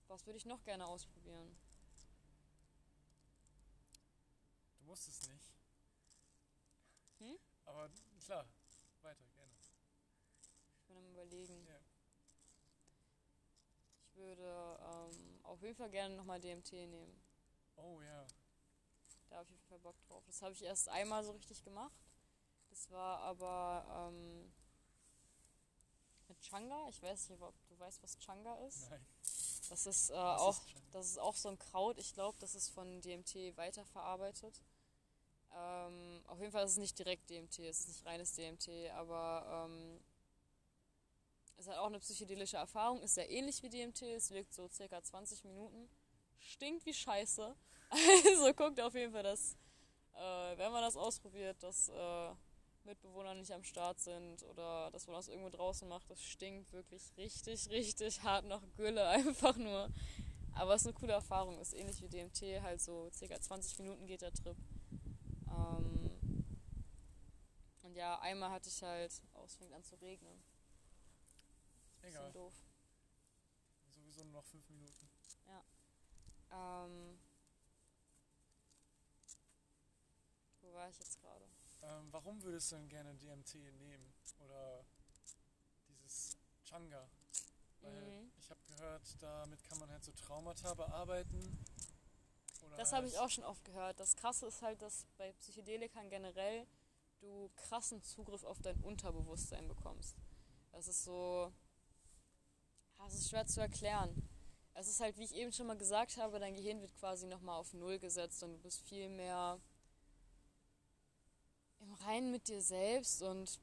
[0.08, 1.56] was würde ich noch gerne ausprobieren?
[4.78, 5.52] Du musst es nicht.
[7.18, 7.38] Hm?
[7.64, 7.90] Aber
[8.24, 8.46] klar,
[9.02, 9.52] weiter, gerne.
[9.60, 11.66] Ich bin am überlegen.
[11.66, 11.80] Ja.
[14.02, 17.20] Ich würde ähm, auf jeden Fall gerne nochmal DMT nehmen.
[17.76, 18.26] Oh ja.
[19.28, 20.24] Da habe ich auf jeden Fall Bock drauf.
[20.26, 21.98] Das habe ich erst einmal so richtig gemacht.
[22.70, 24.52] Das war aber ähm,
[26.28, 26.88] mit Changa.
[26.88, 28.90] Ich weiß nicht, ob du weißt, was Changa ist.
[28.90, 29.04] Nein.
[29.70, 31.98] Das ist, äh, auch, ist das ist auch so ein Kraut.
[31.98, 34.62] Ich glaube, das ist von DMT weiterverarbeitet.
[35.56, 39.68] Ähm, auf jeden Fall ist es nicht direkt DMT, es ist nicht reines DMT, aber
[39.68, 40.00] ähm,
[41.56, 45.00] es hat auch eine psychedelische Erfahrung, ist sehr ähnlich wie DMT, es wirkt so circa
[45.00, 45.88] 20 Minuten,
[46.38, 47.54] stinkt wie Scheiße.
[48.26, 49.56] Also guckt auf jeden Fall, dass,
[50.14, 52.34] äh, wenn man das ausprobiert, dass äh,
[52.84, 57.02] Mitbewohner nicht am Start sind oder dass man das irgendwo draußen macht, das stinkt wirklich
[57.16, 59.88] richtig, richtig hart nach Gülle, einfach nur.
[60.52, 64.06] Aber es ist eine coole Erfahrung, ist ähnlich wie DMT, halt so circa 20 Minuten
[64.06, 64.56] geht der Trip.
[65.48, 66.44] Ähm,
[67.82, 70.42] und ja, einmal hatte ich halt, oh, es fängt an zu regnen.
[72.00, 72.32] Bisschen Egal.
[72.32, 72.54] doof.
[73.88, 75.08] Sowieso nur noch fünf Minuten.
[76.54, 77.18] Ähm,
[80.60, 81.23] wo war ich jetzt gerade?
[81.84, 84.12] Ähm, warum würdest du denn gerne DMT nehmen?
[84.40, 84.84] Oder
[85.88, 87.08] dieses Changa?
[87.82, 88.32] Weil Mhm.
[88.38, 91.58] ich habe gehört, damit kann man halt so Traumata bearbeiten.
[92.76, 94.00] Das habe ich auch schon oft gehört.
[94.00, 96.66] Das Krasse ist halt, dass bei Psychedelikern generell
[97.20, 100.16] du krassen Zugriff auf dein Unterbewusstsein bekommst.
[100.72, 101.52] Das ist so.
[102.98, 104.28] ja, Es ist schwer zu erklären.
[104.72, 107.58] Es ist halt, wie ich eben schon mal gesagt habe, dein Gehirn wird quasi nochmal
[107.60, 109.60] auf Null gesetzt und du bist viel mehr
[111.98, 113.60] im Reinen mit dir selbst und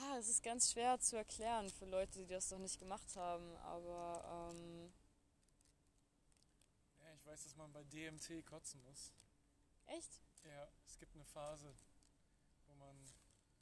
[0.00, 3.56] ja, es ist ganz schwer zu erklären für Leute, die das noch nicht gemacht haben,
[3.58, 4.92] aber ähm,
[7.00, 9.12] Ja, ich weiß, dass man bei DMT kotzen muss.
[9.86, 10.20] echt?
[10.44, 11.74] Ja, es gibt eine Phase,
[12.66, 12.96] wo man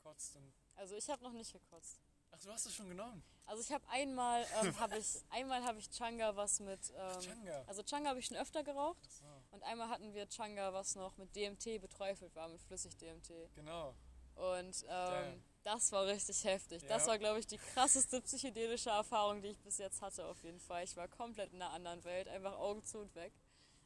[0.03, 0.53] kotzt und.
[0.77, 2.01] Also ich habe noch nicht gekotzt.
[2.33, 3.23] Ach, du hast es schon genommen.
[3.47, 7.65] Also ich habe einmal ähm, habe ich einmal habe ich Changa was mit ähm, Changa.
[7.67, 10.95] also Changa habe ich schon öfter geraucht Ach so, und einmal hatten wir Changa was
[10.95, 13.95] noch mit DMT beträufelt war mit flüssig DMT genau.
[14.35, 16.85] und ähm, das war richtig heftig.
[16.87, 17.09] Das Ja.
[17.09, 20.85] war glaube ich die krasseste psychedelische Erfahrung, die ich bis jetzt hatte auf jeden Fall.
[20.85, 23.33] Ich war komplett in einer anderen Welt, einfach Augen zu und weg.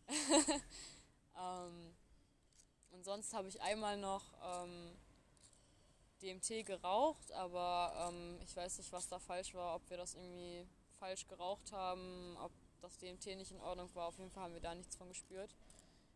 [1.38, 1.96] ähm,
[2.90, 4.96] und sonst habe ich einmal noch ähm,
[6.22, 10.68] DMT geraucht, aber ähm, ich weiß nicht, was da falsch war, ob wir das irgendwie
[10.98, 14.06] falsch geraucht haben, ob das DMT nicht in Ordnung war.
[14.08, 15.54] Auf jeden Fall haben wir da nichts von gespürt.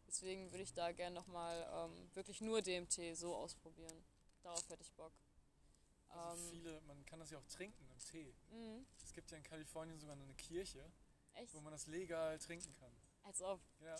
[0.06, 4.04] Deswegen würde ich da gerne nochmal ähm, wirklich nur DMT so ausprobieren.
[4.42, 5.12] Darauf hätte ich Bock.
[6.08, 8.34] Also Ähm, viele, man kann das ja auch trinken im Tee.
[8.50, 8.86] Mhm.
[9.02, 10.84] Es gibt ja in Kalifornien sogar eine Kirche,
[11.34, 11.54] Echt?
[11.54, 12.92] wo man das legal trinken kann.
[13.22, 13.60] Als ob.
[13.80, 13.96] Ja,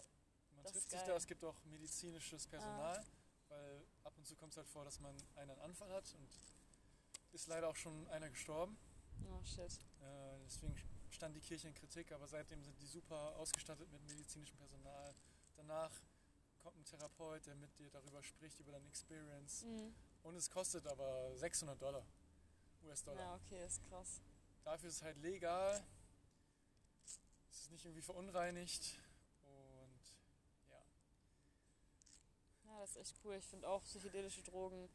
[0.55, 3.05] man Das trifft sich da, es gibt auch medizinisches Personal,
[3.49, 6.29] weil ab und zu kommt es halt vor, dass man einen Anfall hat und
[7.33, 8.77] ist leider auch schon einer gestorben.
[9.29, 9.73] Oh shit.
[10.01, 10.77] Äh, deswegen
[11.15, 15.15] stand die Kirche in Kritik, aber seitdem sind die super ausgestattet mit medizinischem Personal.
[15.57, 15.93] Danach
[16.63, 19.65] kommt ein Therapeut, der mit dir darüber spricht, über deine Experience.
[19.65, 19.95] Mhm.
[20.23, 22.05] Und es kostet aber 600 Dollar,
[22.85, 23.21] US-Dollar.
[23.21, 24.21] Ja, okay, ist krass.
[24.65, 25.85] Dafür ist es halt legal.
[27.51, 28.99] Es ist nicht irgendwie verunreinigt.
[29.43, 30.01] Und
[30.71, 30.83] ja,
[32.65, 33.37] Ja, das ist echt cool.
[33.37, 34.89] Ich finde auch psychedelische Drogen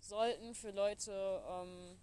[0.00, 1.98] sollten für Leute ähm,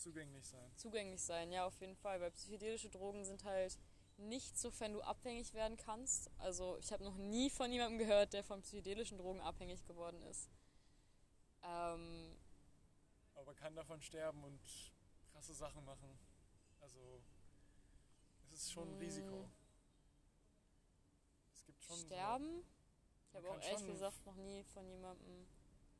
[0.00, 0.70] zugänglich sein.
[0.76, 1.52] zugänglich sein.
[1.52, 2.20] Ja, auf jeden Fall.
[2.20, 3.78] Weil psychedelische Drogen sind halt
[4.16, 6.30] nicht so, wenn du abhängig werden kannst.
[6.38, 10.50] Also ich habe noch nie von jemandem gehört, der von psychedelischen Drogen abhängig geworden ist.
[11.62, 12.36] Ähm,
[13.34, 14.60] Aber kann davon sterben und
[15.32, 16.18] krasse Sachen machen.
[16.80, 17.20] Also,
[18.46, 19.00] es ist schon ein Mm.
[19.00, 19.50] Risiko.
[21.54, 21.96] Es gibt schon.
[21.98, 22.64] sterben?
[23.28, 25.46] Ich Man habe auch ehrlich gesagt noch nie von jemandem.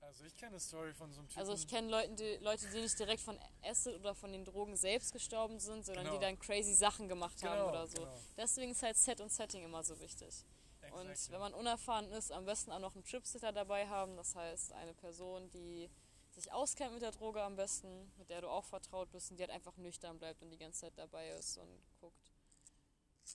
[0.01, 1.40] So, also, ich kenne eine Story von so einem Typen.
[1.40, 4.76] Also ich kenne Leute die, Leute, die nicht direkt von Acid oder von den Drogen
[4.76, 6.16] selbst gestorben sind, sondern Genau.
[6.16, 7.98] die dann crazy Sachen gemacht haben genau, oder so.
[8.03, 8.20] Genau.
[8.36, 10.44] Deswegen ist halt Set und Setting immer so wichtig.
[10.92, 11.34] Und Exactly.
[11.34, 14.16] wenn man unerfahren ist, am besten auch noch einen Tripsitter dabei haben.
[14.16, 15.90] Das heißt, eine Person, die
[16.30, 19.42] sich auskennt mit der Droge am besten, mit der du auch vertraut bist und die
[19.42, 22.32] halt einfach nüchtern bleibt und die ganze Zeit dabei ist und guckt,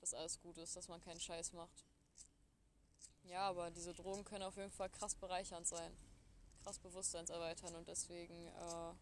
[0.02, 1.86] dass alles gut ist, dass man keinen Scheiß macht.
[3.24, 5.96] Ja, aber diese Drogen können auf jeden Fall krass bereichernd sein.
[6.66, 8.94] Krass bewusstseinserweitern und deswegen äh,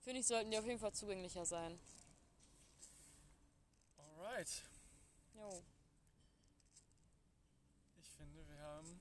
[0.00, 1.78] finde ich, sollten die auf jeden Fall zugänglicher sein.
[3.96, 4.64] Alright.
[5.36, 5.62] Jo.
[8.00, 9.00] Ich finde, wir haben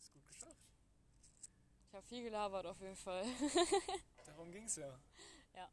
[0.00, 0.56] es gut geschafft.
[1.86, 3.24] Ich habe viel gelabert auf jeden Fall.
[4.26, 4.98] Darum ging es ja.
[5.54, 5.70] Ja.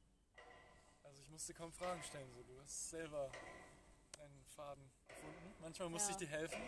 [1.01, 3.31] Also ich musste kaum Fragen stellen, so du hast selber
[4.11, 5.55] deinen Faden gefunden.
[5.59, 6.13] Manchmal musste Ja.
[6.13, 6.61] ich dir helfen.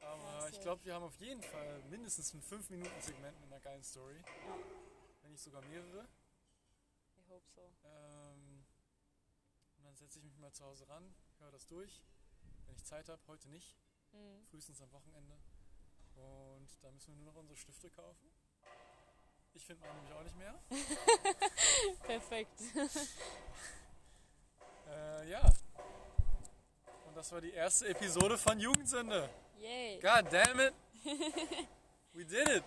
[0.00, 4.22] Aber ich glaube, wir haben auf jeden Fall mindestens ein 5-Minuten-Segment mit einer geilen Story.
[5.22, 6.06] Wenn nicht sogar mehrere.
[7.18, 7.60] I hope so.
[7.84, 8.64] Ähm,
[9.78, 12.02] und dann setze ich mich mal zu Hause ran, höre das durch.
[12.66, 13.76] Wenn ich Zeit habe, heute nicht,
[14.12, 14.46] Mhm.
[14.50, 15.36] frühestens am Wochenende.
[16.14, 18.30] Und dann müssen wir nur noch unsere Stifte kaufen.
[19.52, 20.62] Ich finde meine nämlich auch nicht mehr.
[22.02, 22.60] Perfekt.
[24.88, 25.42] Äh, ja.
[27.06, 29.28] Und das war die erste Episode von Jugendsünde.
[29.60, 30.74] Yay, God damn it.
[32.16, 32.64] We did it.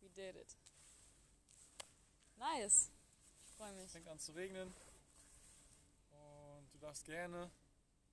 [0.00, 0.54] we did it.
[2.38, 2.90] Nice.
[3.44, 3.86] Ich freue mich.
[3.86, 4.72] Es fängt an zu regnen.
[6.12, 7.50] Und du darfst gerne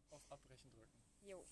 [0.09, 1.03] auf Abbrechen drücken.
[1.21, 1.45] Jo.